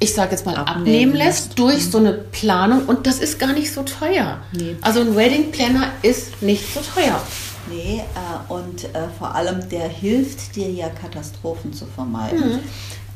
ich 0.01 0.15
sage 0.15 0.33
jetzt 0.33 0.47
mal, 0.47 0.55
abnehmen, 0.55 0.79
abnehmen 0.79 1.15
lässt 1.15 1.59
durch 1.59 1.87
mhm. 1.87 1.91
so 1.91 1.99
eine 1.99 2.13
Planung 2.13 2.87
und 2.87 3.07
das 3.07 3.19
ist 3.19 3.39
gar 3.39 3.53
nicht 3.53 3.73
so 3.73 3.83
teuer. 3.83 4.39
Nee. 4.53 4.77
Also 4.81 5.01
ein 5.01 5.17
Wedding 5.17 5.51
Planner 5.51 5.91
ist 6.03 6.41
nicht 6.43 6.73
so 6.73 6.81
teuer. 6.81 7.21
Nee, 7.71 8.01
äh, 8.01 8.53
und 8.53 8.85
äh, 8.85 9.09
vor 9.19 9.35
allem 9.35 9.69
der 9.69 9.89
hilft 9.89 10.57
dir 10.57 10.71
ja 10.71 10.89
Katastrophen 10.89 11.73
zu 11.73 11.85
vermeiden. 11.87 12.53
Mhm. 12.53 12.61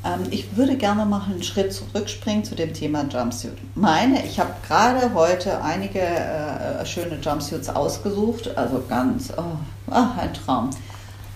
Ähm, 0.04 0.26
ich 0.30 0.56
würde 0.56 0.76
gerne 0.76 1.06
mal 1.06 1.22
einen 1.30 1.42
Schritt 1.42 1.72
zurückspringen 1.72 2.44
zu 2.44 2.54
dem 2.54 2.74
Thema 2.74 3.04
Jumpsuit. 3.08 3.56
Meine, 3.74 4.24
ich 4.26 4.40
habe 4.40 4.52
gerade 4.66 5.14
heute 5.14 5.62
einige 5.62 6.00
äh, 6.00 6.84
schöne 6.84 7.18
Jumpsuits 7.22 7.68
ausgesucht, 7.68 8.56
also 8.56 8.82
ganz, 8.88 9.32
oh, 9.36 9.42
oh, 9.90 10.06
ein 10.18 10.34
Traum. 10.34 10.70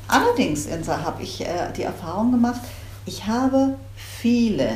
Allerdings, 0.09 0.67
Insa, 0.67 1.03
habe 1.03 1.23
ich 1.23 1.41
äh, 1.41 1.73
die 1.77 1.83
Erfahrung 1.83 2.33
gemacht, 2.33 2.61
ich 3.07 3.27
habe 3.27 3.77
viele 4.21 4.69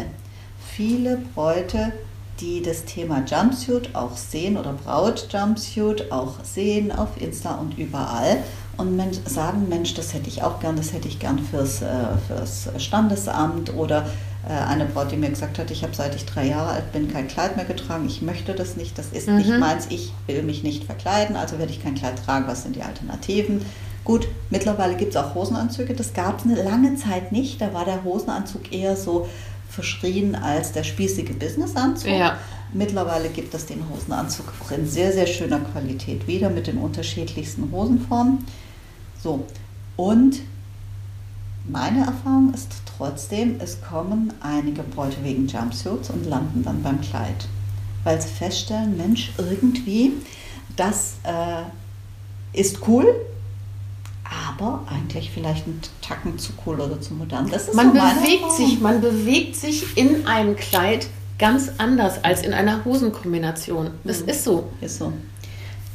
viele 0.77 1.19
Bräute, 1.35 1.93
die 2.41 2.63
das 2.63 2.85
Thema 2.85 3.23
Jumpsuit 3.27 3.95
auch 3.95 4.17
sehen 4.17 4.57
oder 4.57 4.73
Braut-Jumpsuit 4.73 6.11
auch 6.11 6.43
sehen 6.43 6.91
auf 6.91 7.21
Insta 7.21 7.57
und 7.57 7.77
überall 7.79 8.39
und 8.77 8.99
sagen, 9.29 9.69
Mensch, 9.69 9.95
das 9.95 10.15
hätte 10.15 10.29
ich 10.29 10.43
auch 10.43 10.59
gern, 10.61 10.77
das 10.77 10.93
hätte 10.93 11.09
ich 11.09 11.19
gern 11.19 11.39
fürs, 11.39 11.83
äh, 11.83 11.87
fürs 12.27 12.71
Standesamt 12.83 13.75
oder 13.75 14.07
äh, 14.49 14.53
eine 14.53 14.87
Braut, 14.87 15.13
die 15.13 15.17
mir 15.17 15.29
gesagt 15.29 15.59
hat, 15.59 15.71
ich 15.71 15.83
habe 15.83 15.95
seit 15.95 16.15
ich 16.15 16.25
drei 16.25 16.47
Jahre 16.47 16.71
alt 16.71 16.93
bin 16.93 17.13
kein 17.13 17.29
Kleid 17.29 17.57
mehr 17.57 17.67
getragen, 17.67 18.07
ich 18.07 18.23
möchte 18.23 18.55
das 18.55 18.77
nicht, 18.77 18.97
das 18.97 19.09
ist 19.09 19.29
mhm. 19.29 19.37
nicht 19.37 19.59
meins, 19.59 19.87
ich 19.91 20.13
will 20.27 20.43
mich 20.43 20.63
nicht 20.63 20.85
verkleiden, 20.85 21.37
also 21.37 21.59
werde 21.59 21.73
ich 21.73 21.83
kein 21.83 21.95
Kleid 21.95 22.25
tragen, 22.25 22.47
was 22.47 22.63
sind 22.63 22.77
die 22.77 22.83
Alternativen? 22.83 23.65
Gut, 24.03 24.29
mittlerweile 24.49 24.97
gibt 24.97 25.15
es 25.15 25.17
auch 25.17 25.35
Hosenanzüge, 25.35 25.93
das 25.95 26.15
gab 26.15 26.39
es 26.39 26.47
eine 26.47 26.63
lange 26.63 26.97
Zeit 26.97 27.33
nicht, 27.33 27.61
da 27.61 27.75
war 27.75 27.85
der 27.85 28.03
Hosenanzug 28.03 28.73
eher 28.73 28.97
so 28.97 29.29
verschrien 29.71 30.35
als 30.35 30.73
der 30.73 30.85
spießige 30.85 31.35
Businessanzug. 31.35 32.11
Ja. 32.11 32.39
Mittlerweile 32.73 33.29
gibt 33.31 33.55
es 33.55 33.67
den 33.67 33.83
Hosenanzug 33.89 34.53
auch 34.61 34.71
in 34.71 34.87
sehr, 34.87 35.13
sehr 35.13 35.27
schöner 35.27 35.61
Qualität 35.61 36.27
wieder 36.27 36.51
mit 36.51 36.67
den 36.67 36.79
unterschiedlichsten 36.79 37.71
Hosenformen. 37.73 38.45
So, 39.23 39.45
und 39.97 40.41
meine 41.69 42.01
Erfahrung 42.01 42.55
ist 42.55 42.73
trotzdem, 42.97 43.57
es 43.61 43.81
kommen 43.83 44.33
einige 44.41 44.83
Bräute 44.83 45.23
wegen 45.23 45.47
Jumpsuits 45.47 46.11
und 46.11 46.27
landen 46.27 46.63
dann 46.65 46.83
beim 46.83 47.01
Kleid, 47.01 47.47
weil 48.05 48.21
sie 48.21 48.29
feststellen, 48.29 48.97
Mensch, 48.97 49.33
irgendwie, 49.37 50.13
das 50.77 51.15
äh, 51.25 52.59
ist 52.59 52.87
cool, 52.89 53.15
aber 54.61 54.85
eigentlich 54.91 55.31
vielleicht 55.31 55.67
ein 55.67 55.81
Tacken 56.03 56.39
zu 56.39 56.53
cool 56.67 56.81
oder 56.81 57.01
zu 57.01 57.15
modern. 57.15 57.51
Das 57.51 57.69
ist 57.69 57.75
man 57.75 57.89
so 57.89 57.93
bewegt 57.95 58.53
sich, 58.53 58.81
man 58.81 59.01
bewegt 59.01 59.57
sich 59.57 59.97
in 59.97 60.27
einem 60.27 60.57
Kleid 60.57 61.09
ganz 61.39 61.71
anders 61.79 62.23
als 62.23 62.43
in 62.43 62.53
einer 62.53 62.85
Hosenkombination. 62.85 63.91
Das 64.05 64.23
mhm. 64.23 64.29
ist 64.29 64.45
so. 64.45 64.69
Ist 64.81 64.99
so. 64.99 65.13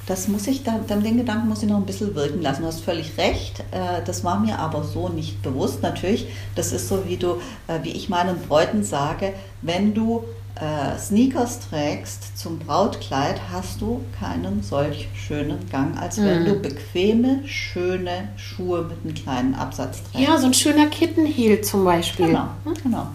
Das 0.08 0.28
muss 0.28 0.46
ich, 0.46 0.64
dann, 0.64 0.86
den 0.88 1.18
Gedanken 1.18 1.50
muss 1.50 1.64
ich 1.64 1.70
noch 1.70 1.78
ein 1.78 1.86
bisschen 1.86 2.14
wirken 2.14 2.42
lassen. 2.42 2.62
Du 2.62 2.68
hast 2.68 2.82
völlig 2.82 3.18
recht. 3.18 3.62
Äh, 3.72 4.04
das 4.06 4.24
war 4.24 4.40
mir 4.40 4.60
aber 4.60 4.84
so 4.84 5.10
nicht 5.10 5.42
bewusst. 5.42 5.82
Natürlich, 5.82 6.28
das 6.56 6.72
ist 6.72 6.88
so, 6.88 7.08
wie 7.08 7.18
du, 7.18 7.42
äh, 7.68 7.80
wie 7.82 7.92
ich 7.92 8.10
meinen 8.10 8.40
Bräuten 8.48 8.84
sage, 8.84 9.34
wenn 9.62 9.94
du 9.96 10.24
äh, 10.56 10.98
Sneakers 10.98 11.60
trägst 11.70 12.38
zum 12.38 12.60
Brautkleid, 12.60 13.42
hast 13.52 13.82
du 13.82 14.02
keinen 14.20 14.64
solch 14.64 15.10
schönen 15.14 15.70
Gang, 15.70 15.98
als 16.00 16.18
wenn 16.18 16.44
mhm. 16.44 16.46
du 16.46 16.60
bequeme, 16.60 17.42
schöne 17.46 18.30
Schuhe 18.38 18.84
mit 18.84 18.98
einem 19.04 19.14
kleinen 19.14 19.56
Absatz 19.56 20.02
trägst. 20.04 20.28
Ja, 20.28 20.38
so 20.38 20.48
ein 20.48 20.54
schöner 20.54 20.88
Kittenheel 20.88 21.62
zum 21.62 21.84
Beispiel. 21.84 22.28
Genau, 22.28 22.48
hm? 22.64 22.74
genau. 22.82 23.08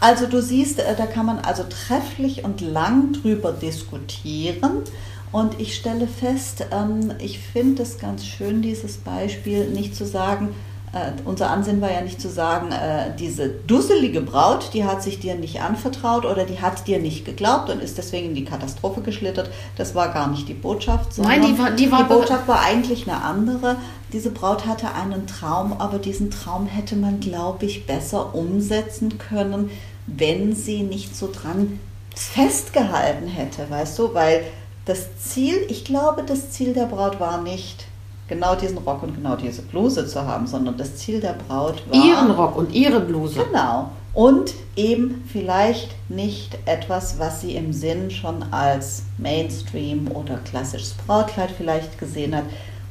Also 0.00 0.26
du 0.26 0.40
siehst, 0.40 0.78
äh, 0.78 0.94
da 0.96 1.06
kann 1.06 1.26
man 1.26 1.40
also 1.40 1.64
trefflich 1.64 2.44
und 2.44 2.60
lang 2.60 3.12
drüber 3.12 3.52
diskutieren. 3.52 4.84
Und 5.32 5.60
ich 5.60 5.74
stelle 5.74 6.06
fest, 6.06 6.66
ähm, 6.70 7.12
ich 7.18 7.38
finde 7.38 7.82
es 7.82 7.98
ganz 7.98 8.24
schön, 8.24 8.62
dieses 8.62 8.98
Beispiel 8.98 9.68
nicht 9.68 9.94
zu 9.94 10.06
sagen, 10.06 10.54
äh, 10.92 11.12
unser 11.24 11.50
Ansinn 11.50 11.80
war 11.80 11.90
ja 11.90 12.00
nicht 12.00 12.20
zu 12.20 12.28
sagen, 12.28 12.72
äh, 12.72 13.14
diese 13.18 13.48
dusselige 13.48 14.20
Braut, 14.20 14.70
die 14.72 14.84
hat 14.84 15.02
sich 15.02 15.20
dir 15.20 15.34
nicht 15.34 15.60
anvertraut 15.60 16.24
oder 16.24 16.44
die 16.44 16.60
hat 16.60 16.86
dir 16.86 16.98
nicht 16.98 17.24
geglaubt 17.24 17.70
und 17.70 17.82
ist 17.82 17.98
deswegen 17.98 18.28
in 18.28 18.34
die 18.34 18.44
Katastrophe 18.44 19.02
geschlittert. 19.02 19.50
Das 19.76 19.94
war 19.94 20.12
gar 20.12 20.28
nicht 20.28 20.48
die 20.48 20.54
Botschaft. 20.54 21.18
Nein, 21.18 21.42
die, 21.42 21.58
war, 21.58 21.70
die, 21.72 21.90
war 21.90 22.04
die 22.04 22.12
Botschaft 22.12 22.48
war 22.48 22.60
eigentlich 22.60 23.08
eine 23.08 23.22
andere. 23.22 23.76
Diese 24.12 24.30
Braut 24.30 24.66
hatte 24.66 24.94
einen 24.94 25.26
Traum, 25.26 25.74
aber 25.74 25.98
diesen 25.98 26.30
Traum 26.30 26.66
hätte 26.66 26.96
man, 26.96 27.20
glaube 27.20 27.66
ich, 27.66 27.86
besser 27.86 28.34
umsetzen 28.34 29.18
können, 29.18 29.70
wenn 30.06 30.54
sie 30.54 30.82
nicht 30.82 31.14
so 31.14 31.30
dran 31.30 31.78
festgehalten 32.14 33.28
hätte, 33.28 33.68
weißt 33.68 33.98
du, 33.98 34.14
weil 34.14 34.42
das 34.86 35.18
Ziel, 35.18 35.56
ich 35.68 35.84
glaube, 35.84 36.22
das 36.22 36.50
Ziel 36.50 36.72
der 36.72 36.86
Braut 36.86 37.20
war 37.20 37.42
nicht, 37.42 37.87
genau 38.28 38.54
diesen 38.54 38.78
Rock 38.78 39.02
und 39.02 39.14
genau 39.14 39.36
diese 39.36 39.62
Bluse 39.62 40.06
zu 40.06 40.24
haben, 40.24 40.46
sondern 40.46 40.76
das 40.76 40.96
Ziel 40.96 41.20
der 41.20 41.34
Braut 41.34 41.82
war. 41.88 42.04
Ihren 42.04 42.30
Rock 42.30 42.56
und 42.56 42.72
ihre 42.72 43.00
Bluse. 43.00 43.44
Genau. 43.44 43.90
Und 44.14 44.54
eben 44.76 45.22
vielleicht 45.30 45.94
nicht 46.08 46.58
etwas, 46.64 47.18
was 47.18 47.40
sie 47.40 47.54
im 47.54 47.72
Sinn 47.72 48.10
schon 48.10 48.42
als 48.52 49.02
Mainstream 49.16 50.08
oder 50.08 50.38
klassisches 50.38 50.94
Brautkleid 51.06 51.50
vielleicht 51.50 51.98
gesehen 51.98 52.34
hat. 52.34 52.44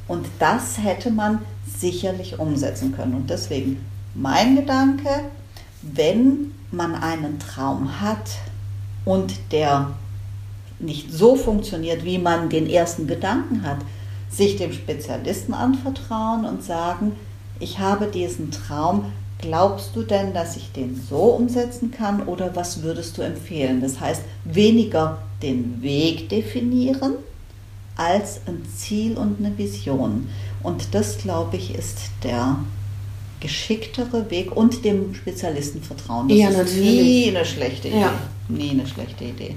Und 0.06 0.26
das 0.38 0.78
hätte 0.78 1.10
man 1.10 1.40
sicherlich 1.66 2.38
umsetzen 2.38 2.94
können. 2.94 3.14
Und 3.14 3.30
deswegen 3.30 3.84
mein 4.14 4.56
Gedanke, 4.56 5.08
wenn 5.82 6.52
man 6.70 6.94
einen 6.94 7.38
Traum 7.38 8.00
hat 8.00 8.30
und 9.04 9.34
der 9.52 9.90
nicht 10.78 11.12
so 11.12 11.36
funktioniert, 11.36 12.04
wie 12.04 12.18
man 12.18 12.48
den 12.48 12.68
ersten 12.68 13.06
Gedanken 13.06 13.62
hat, 13.64 13.78
sich 14.30 14.56
dem 14.56 14.72
Spezialisten 14.72 15.54
anvertrauen 15.54 16.44
und 16.44 16.62
sagen, 16.62 17.12
ich 17.60 17.78
habe 17.78 18.06
diesen 18.06 18.50
Traum, 18.50 19.06
glaubst 19.40 19.94
du 19.94 20.02
denn, 20.02 20.32
dass 20.34 20.56
ich 20.56 20.70
den 20.72 21.00
so 21.08 21.16
umsetzen 21.16 21.90
kann 21.90 22.22
oder 22.22 22.54
was 22.54 22.82
würdest 22.82 23.16
du 23.18 23.22
empfehlen? 23.22 23.80
Das 23.80 24.00
heißt, 24.00 24.22
weniger 24.44 25.18
den 25.42 25.80
Weg 25.82 26.28
definieren 26.28 27.14
als 27.96 28.40
ein 28.46 28.62
Ziel 28.76 29.16
und 29.16 29.38
eine 29.44 29.56
Vision. 29.58 30.28
Und 30.62 30.94
das, 30.94 31.18
glaube 31.18 31.56
ich, 31.56 31.74
ist 31.74 31.98
der 32.22 32.56
geschicktere 33.40 34.30
Weg 34.30 34.56
und 34.56 34.84
dem 34.84 35.14
Spezialisten 35.14 35.82
vertrauen. 35.82 36.28
Das 36.28 36.38
Ja, 36.38 36.48
ist 36.48 36.56
natürlich. 36.58 36.84
nie 36.84 37.28
eine 37.28 37.44
schlechte 37.44 37.88
Idee. 37.88 38.00
Ja. 38.00 38.12
Nie 38.48 38.70
eine 38.70 38.86
schlechte 38.86 39.24
Idee. 39.24 39.54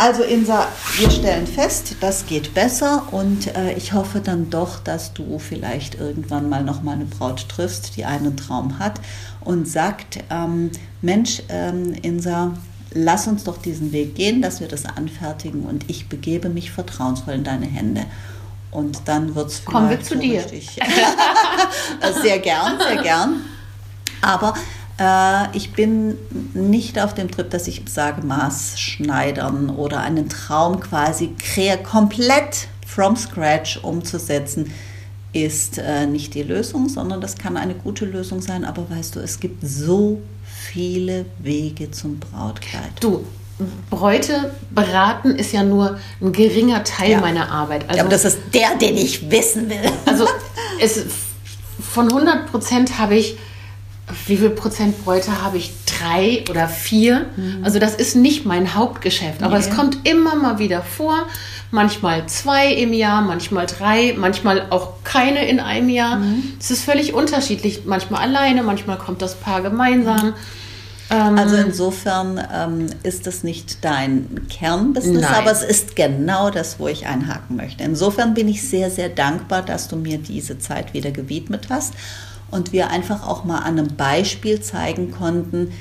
Also 0.00 0.22
Insa, 0.22 0.66
wir 0.96 1.10
stellen 1.10 1.46
fest, 1.46 1.96
das 2.00 2.24
geht 2.24 2.54
besser 2.54 3.02
und 3.10 3.54
äh, 3.54 3.74
ich 3.74 3.92
hoffe 3.92 4.20
dann 4.20 4.48
doch, 4.48 4.80
dass 4.80 5.12
du 5.12 5.38
vielleicht 5.38 5.96
irgendwann 5.96 6.48
mal 6.48 6.64
noch 6.64 6.82
mal 6.82 6.92
eine 6.92 7.04
Braut 7.04 7.50
triffst, 7.50 7.98
die 7.98 8.06
einen 8.06 8.34
Traum 8.34 8.78
hat 8.78 8.98
und 9.42 9.68
sagt, 9.68 10.20
ähm, 10.30 10.70
Mensch, 11.02 11.42
ähm, 11.50 11.92
Insa, 12.00 12.54
lass 12.94 13.26
uns 13.26 13.44
doch 13.44 13.58
diesen 13.58 13.92
Weg 13.92 14.14
gehen, 14.14 14.40
dass 14.40 14.60
wir 14.60 14.68
das 14.68 14.86
anfertigen 14.86 15.64
und 15.64 15.84
ich 15.90 16.08
begebe 16.08 16.48
mich 16.48 16.70
vertrauensvoll 16.70 17.34
in 17.34 17.44
deine 17.44 17.66
Hände. 17.66 18.06
Und 18.70 19.02
dann 19.04 19.34
wird 19.34 19.48
es 19.48 19.66
Kommen 19.66 19.90
wir 19.90 20.00
zu 20.00 20.16
dir. 20.16 20.42
sehr 22.22 22.38
gern, 22.38 22.78
sehr 22.78 23.02
gern. 23.02 23.42
Aber 24.22 24.54
ich 25.54 25.72
bin 25.72 26.16
nicht 26.52 26.98
auf 27.00 27.14
dem 27.14 27.30
Trip, 27.30 27.48
dass 27.48 27.66
ich 27.68 27.82
sage, 27.88 28.20
Maßschneidern 28.26 29.70
oder 29.70 30.00
einen 30.00 30.28
Traum 30.28 30.80
quasi 30.80 31.30
krea 31.38 31.76
komplett 31.78 32.68
from 32.86 33.16
scratch 33.16 33.78
umzusetzen, 33.82 34.72
ist 35.32 35.78
äh, 35.78 36.06
nicht 36.06 36.34
die 36.34 36.42
Lösung, 36.42 36.88
sondern 36.88 37.20
das 37.20 37.36
kann 37.38 37.56
eine 37.56 37.74
gute 37.74 38.04
Lösung 38.04 38.42
sein. 38.42 38.64
Aber 38.64 38.90
weißt 38.90 39.14
du, 39.16 39.20
es 39.20 39.40
gibt 39.40 39.66
so 39.66 40.20
viele 40.44 41.24
Wege 41.38 41.90
zum 41.92 42.18
Brautkleid. 42.18 42.90
Du, 43.00 43.24
Bräute 43.90 44.52
beraten 44.70 45.30
ist 45.36 45.52
ja 45.52 45.62
nur 45.62 45.98
ein 46.20 46.32
geringer 46.32 46.82
Teil 46.82 47.12
Ja. 47.12 47.20
meiner 47.20 47.50
Arbeit. 47.50 47.88
Also, 47.88 48.00
Aber 48.00 48.08
das 48.10 48.24
ist 48.24 48.38
der, 48.52 48.74
den 48.76 48.96
ich 48.96 49.30
wissen 49.30 49.70
will. 49.70 49.78
also 50.04 50.26
es, 50.80 51.04
von 51.80 52.08
100 52.08 52.50
Prozent 52.50 52.98
habe 52.98 53.14
ich, 53.16 53.36
wie 54.26 54.36
viel 54.36 54.50
Prozent 54.50 55.04
Bräute 55.04 55.42
habe 55.42 55.56
ich? 55.58 55.72
Drei 55.86 56.44
oder 56.48 56.66
vier. 56.68 57.26
Also 57.62 57.78
das 57.78 57.94
ist 57.94 58.16
nicht 58.16 58.46
mein 58.46 58.74
Hauptgeschäft. 58.74 59.42
Aber 59.42 59.58
Nee. 59.58 59.64
es 59.68 59.74
kommt 59.76 60.08
immer 60.08 60.34
mal 60.34 60.58
wieder 60.58 60.82
vor. 60.82 61.26
Manchmal 61.72 62.26
zwei 62.26 62.72
im 62.72 62.92
Jahr, 62.92 63.22
manchmal 63.22 63.66
drei, 63.66 64.14
manchmal 64.16 64.66
auch 64.70 64.94
keine 65.04 65.46
in 65.48 65.60
einem 65.60 65.88
Jahr. 65.88 66.20
Es 66.58 66.70
ist 66.70 66.84
völlig 66.84 67.12
unterschiedlich. 67.14 67.82
Manchmal 67.84 68.22
alleine, 68.22 68.62
manchmal 68.62 68.98
kommt 68.98 69.20
das 69.22 69.34
Paar 69.34 69.60
gemeinsam. 69.62 70.32
Ähm, 71.10 71.36
Also 71.38 71.56
insofern 71.56 72.40
ähm, 72.54 72.86
ist 73.02 73.26
es 73.26 73.42
nicht 73.42 73.84
dein 73.84 74.46
Kernbusiness, 74.48 75.22
Nein. 75.22 75.34
aber 75.34 75.50
es 75.50 75.62
ist 75.62 75.96
genau 75.96 76.50
das, 76.50 76.78
wo 76.78 76.86
ich 76.88 77.06
einhaken 77.06 77.56
möchte. 77.56 77.82
Insofern 77.84 78.32
bin 78.34 78.48
ich 78.48 78.62
sehr, 78.68 78.90
sehr 78.90 79.08
dankbar, 79.08 79.62
dass 79.62 79.88
du 79.88 79.96
mir 79.96 80.18
diese 80.18 80.58
Zeit 80.58 80.94
wieder 80.94 81.10
gewidmet 81.10 81.66
hast 81.68 81.94
und 82.50 82.72
wir 82.72 82.90
einfach 82.90 83.26
auch 83.26 83.44
mal 83.44 83.58
an 83.58 83.78
einem 83.78 83.96
Beispiel 83.96 84.60
zeigen 84.60 85.10
konnten, 85.10 85.72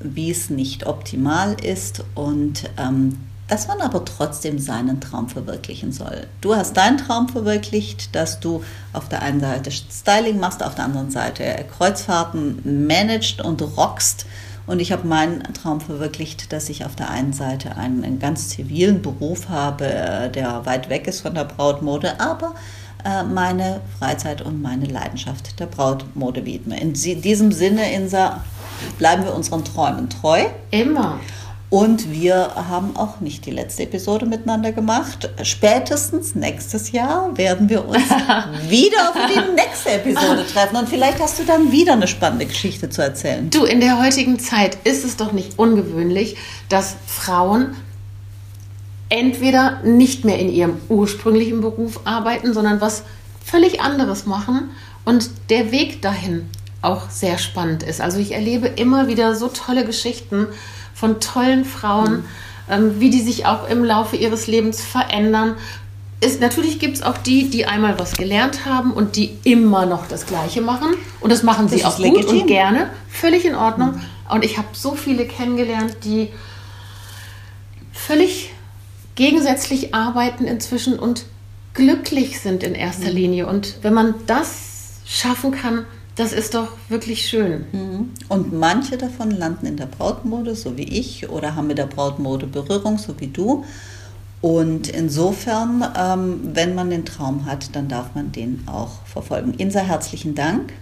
wie 0.00 0.30
es 0.30 0.50
nicht 0.50 0.86
optimal 0.86 1.56
ist 1.62 2.04
und 2.14 2.70
ähm, 2.76 3.18
dass 3.48 3.66
man 3.66 3.80
aber 3.80 4.04
trotzdem 4.04 4.58
seinen 4.58 5.00
Traum 5.00 5.28
verwirklichen 5.28 5.90
soll. 5.90 6.26
Du 6.42 6.54
hast 6.54 6.76
deinen 6.76 6.98
Traum 6.98 7.28
verwirklicht, 7.28 8.14
dass 8.14 8.40
du 8.40 8.62
auf 8.92 9.08
der 9.08 9.22
einen 9.22 9.40
Seite 9.40 9.70
Styling 9.70 10.38
machst, 10.38 10.62
auf 10.62 10.74
der 10.74 10.84
anderen 10.84 11.10
Seite 11.10 11.64
Kreuzfahrten 11.76 12.86
managst 12.86 13.40
und 13.40 13.62
rockst. 13.62 14.26
Und 14.66 14.80
ich 14.80 14.92
habe 14.92 15.08
meinen 15.08 15.42
Traum 15.54 15.80
verwirklicht, 15.80 16.52
dass 16.52 16.68
ich 16.68 16.84
auf 16.84 16.94
der 16.94 17.08
einen 17.08 17.32
Seite 17.32 17.78
einen, 17.78 18.04
einen 18.04 18.18
ganz 18.18 18.50
zivilen 18.50 19.00
Beruf 19.00 19.48
habe, 19.48 19.86
äh, 19.86 20.30
der 20.30 20.66
weit 20.66 20.90
weg 20.90 21.06
ist 21.06 21.22
von 21.22 21.34
der 21.34 21.44
Brautmode, 21.44 22.20
aber 22.20 22.54
meine 23.04 23.80
Freizeit 23.98 24.42
und 24.42 24.60
meine 24.60 24.86
Leidenschaft 24.86 25.58
der 25.60 25.66
Brautmode 25.66 26.44
widme. 26.44 26.80
In 26.80 26.92
diesem 26.92 27.52
Sinne, 27.52 27.92
Insa, 27.92 28.44
bleiben 28.98 29.24
wir 29.24 29.34
unseren 29.34 29.64
Träumen 29.64 30.08
treu. 30.08 30.44
immer. 30.70 31.20
Und 31.70 32.10
wir 32.10 32.54
haben 32.54 32.96
auch 32.96 33.20
nicht 33.20 33.44
die 33.44 33.50
letzte 33.50 33.82
Episode 33.82 34.24
miteinander 34.24 34.72
gemacht. 34.72 35.28
Spätestens 35.42 36.34
nächstes 36.34 36.92
Jahr 36.92 37.36
werden 37.36 37.68
wir 37.68 37.86
uns 37.86 37.98
wieder 38.68 39.12
für 39.12 39.28
die 39.28 39.52
nächste 39.54 39.90
Episode 39.90 40.46
treffen. 40.50 40.76
Und 40.76 40.88
vielleicht 40.88 41.20
hast 41.20 41.38
du 41.38 41.44
dann 41.44 41.70
wieder 41.70 41.92
eine 41.92 42.08
spannende 42.08 42.46
Geschichte 42.46 42.88
zu 42.88 43.02
erzählen. 43.02 43.50
Du, 43.50 43.64
in 43.64 43.80
der 43.80 44.02
heutigen 44.02 44.38
Zeit 44.38 44.78
ist 44.84 45.04
es 45.04 45.18
doch 45.18 45.32
nicht 45.32 45.58
ungewöhnlich, 45.58 46.36
dass 46.70 46.96
Frauen 47.06 47.76
entweder 49.08 49.80
nicht 49.82 50.24
mehr 50.24 50.38
in 50.38 50.50
ihrem 50.50 50.76
ursprünglichen 50.88 51.60
Beruf 51.60 52.00
arbeiten, 52.04 52.52
sondern 52.52 52.80
was 52.80 53.04
völlig 53.44 53.80
anderes 53.80 54.26
machen 54.26 54.70
und 55.04 55.30
der 55.50 55.72
Weg 55.72 56.02
dahin 56.02 56.48
auch 56.82 57.10
sehr 57.10 57.38
spannend 57.38 57.82
ist. 57.82 58.00
Also 58.00 58.18
ich 58.18 58.32
erlebe 58.32 58.66
immer 58.68 59.08
wieder 59.08 59.34
so 59.34 59.48
tolle 59.48 59.84
Geschichten 59.84 60.46
von 60.94 61.20
tollen 61.20 61.64
Frauen, 61.64 62.24
ähm, 62.70 63.00
wie 63.00 63.10
die 63.10 63.20
sich 63.22 63.46
auch 63.46 63.68
im 63.68 63.84
Laufe 63.84 64.16
ihres 64.16 64.46
Lebens 64.46 64.82
verändern. 64.82 65.56
Ist, 66.20 66.40
natürlich 66.40 66.78
gibt 66.78 66.96
es 66.96 67.02
auch 67.02 67.16
die, 67.16 67.48
die 67.48 67.64
einmal 67.66 67.98
was 67.98 68.12
gelernt 68.12 68.66
haben 68.66 68.92
und 68.92 69.16
die 69.16 69.38
immer 69.44 69.86
noch 69.86 70.06
das 70.08 70.26
Gleiche 70.26 70.60
machen. 70.60 70.94
Und 71.20 71.30
das 71.30 71.42
machen 71.42 71.68
sie 71.68 71.76
Das 71.78 71.84
auch 71.86 71.98
ist 71.98 72.04
gut 72.04 72.16
legitim. 72.16 72.40
und 72.42 72.46
gerne. 72.48 72.90
Völlig 73.08 73.44
in 73.44 73.54
Ordnung. 73.54 74.00
Und 74.28 74.44
ich 74.44 74.58
habe 74.58 74.68
so 74.72 74.94
viele 74.94 75.26
kennengelernt, 75.26 75.96
die 76.04 76.28
völlig 77.92 78.50
gegensätzlich 79.18 79.96
arbeiten 79.96 80.44
inzwischen 80.44 80.96
und 80.96 81.24
glücklich 81.74 82.40
sind 82.40 82.62
in 82.62 82.76
erster 82.76 83.10
Linie. 83.10 83.48
Und 83.48 83.78
wenn 83.82 83.92
man 83.92 84.14
das 84.28 85.00
schaffen 85.04 85.50
kann, 85.50 85.86
das 86.14 86.32
ist 86.32 86.54
doch 86.54 86.68
wirklich 86.88 87.28
schön. 87.28 87.64
Und 88.28 88.52
manche 88.52 88.96
davon 88.96 89.32
landen 89.32 89.66
in 89.66 89.76
der 89.76 89.86
Brautmode, 89.86 90.54
so 90.54 90.76
wie 90.76 90.84
ich, 90.84 91.28
oder 91.28 91.56
haben 91.56 91.66
mit 91.66 91.78
der 91.78 91.86
Brautmode 91.86 92.46
Berührung, 92.46 92.96
so 92.98 93.18
wie 93.18 93.26
du. 93.26 93.64
Und 94.40 94.86
insofern, 94.86 95.84
ähm, 95.98 96.50
wenn 96.54 96.76
man 96.76 96.90
den 96.90 97.04
Traum 97.04 97.44
hat, 97.44 97.74
dann 97.74 97.88
darf 97.88 98.14
man 98.14 98.30
den 98.30 98.62
auch 98.66 99.04
verfolgen. 99.04 99.52
Insa, 99.54 99.80
herzlichen 99.80 100.36
Dank. 100.36 100.72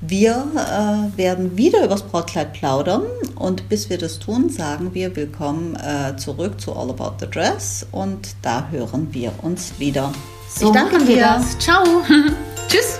Wir 0.00 0.46
äh, 0.54 1.16
werden 1.16 1.56
wieder 1.56 1.84
übers 1.84 2.02
Brautkleid 2.02 2.52
plaudern 2.52 3.02
und 3.34 3.68
bis 3.68 3.88
wir 3.88 3.98
das 3.98 4.18
tun, 4.18 4.50
sagen 4.50 4.92
wir 4.92 5.16
willkommen 5.16 5.76
äh, 5.76 6.16
zurück 6.16 6.60
zu 6.60 6.74
All 6.74 6.90
About 6.90 7.14
the 7.20 7.30
Dress 7.30 7.86
und 7.92 8.36
da 8.42 8.68
hören 8.70 9.08
wir 9.12 9.32
uns 9.42 9.72
wieder. 9.78 10.12
So 10.48 10.72
machen 10.72 11.06
wir 11.06 11.18
das. 11.18 11.58
Ciao. 11.58 11.84
Tschüss. 12.68 12.98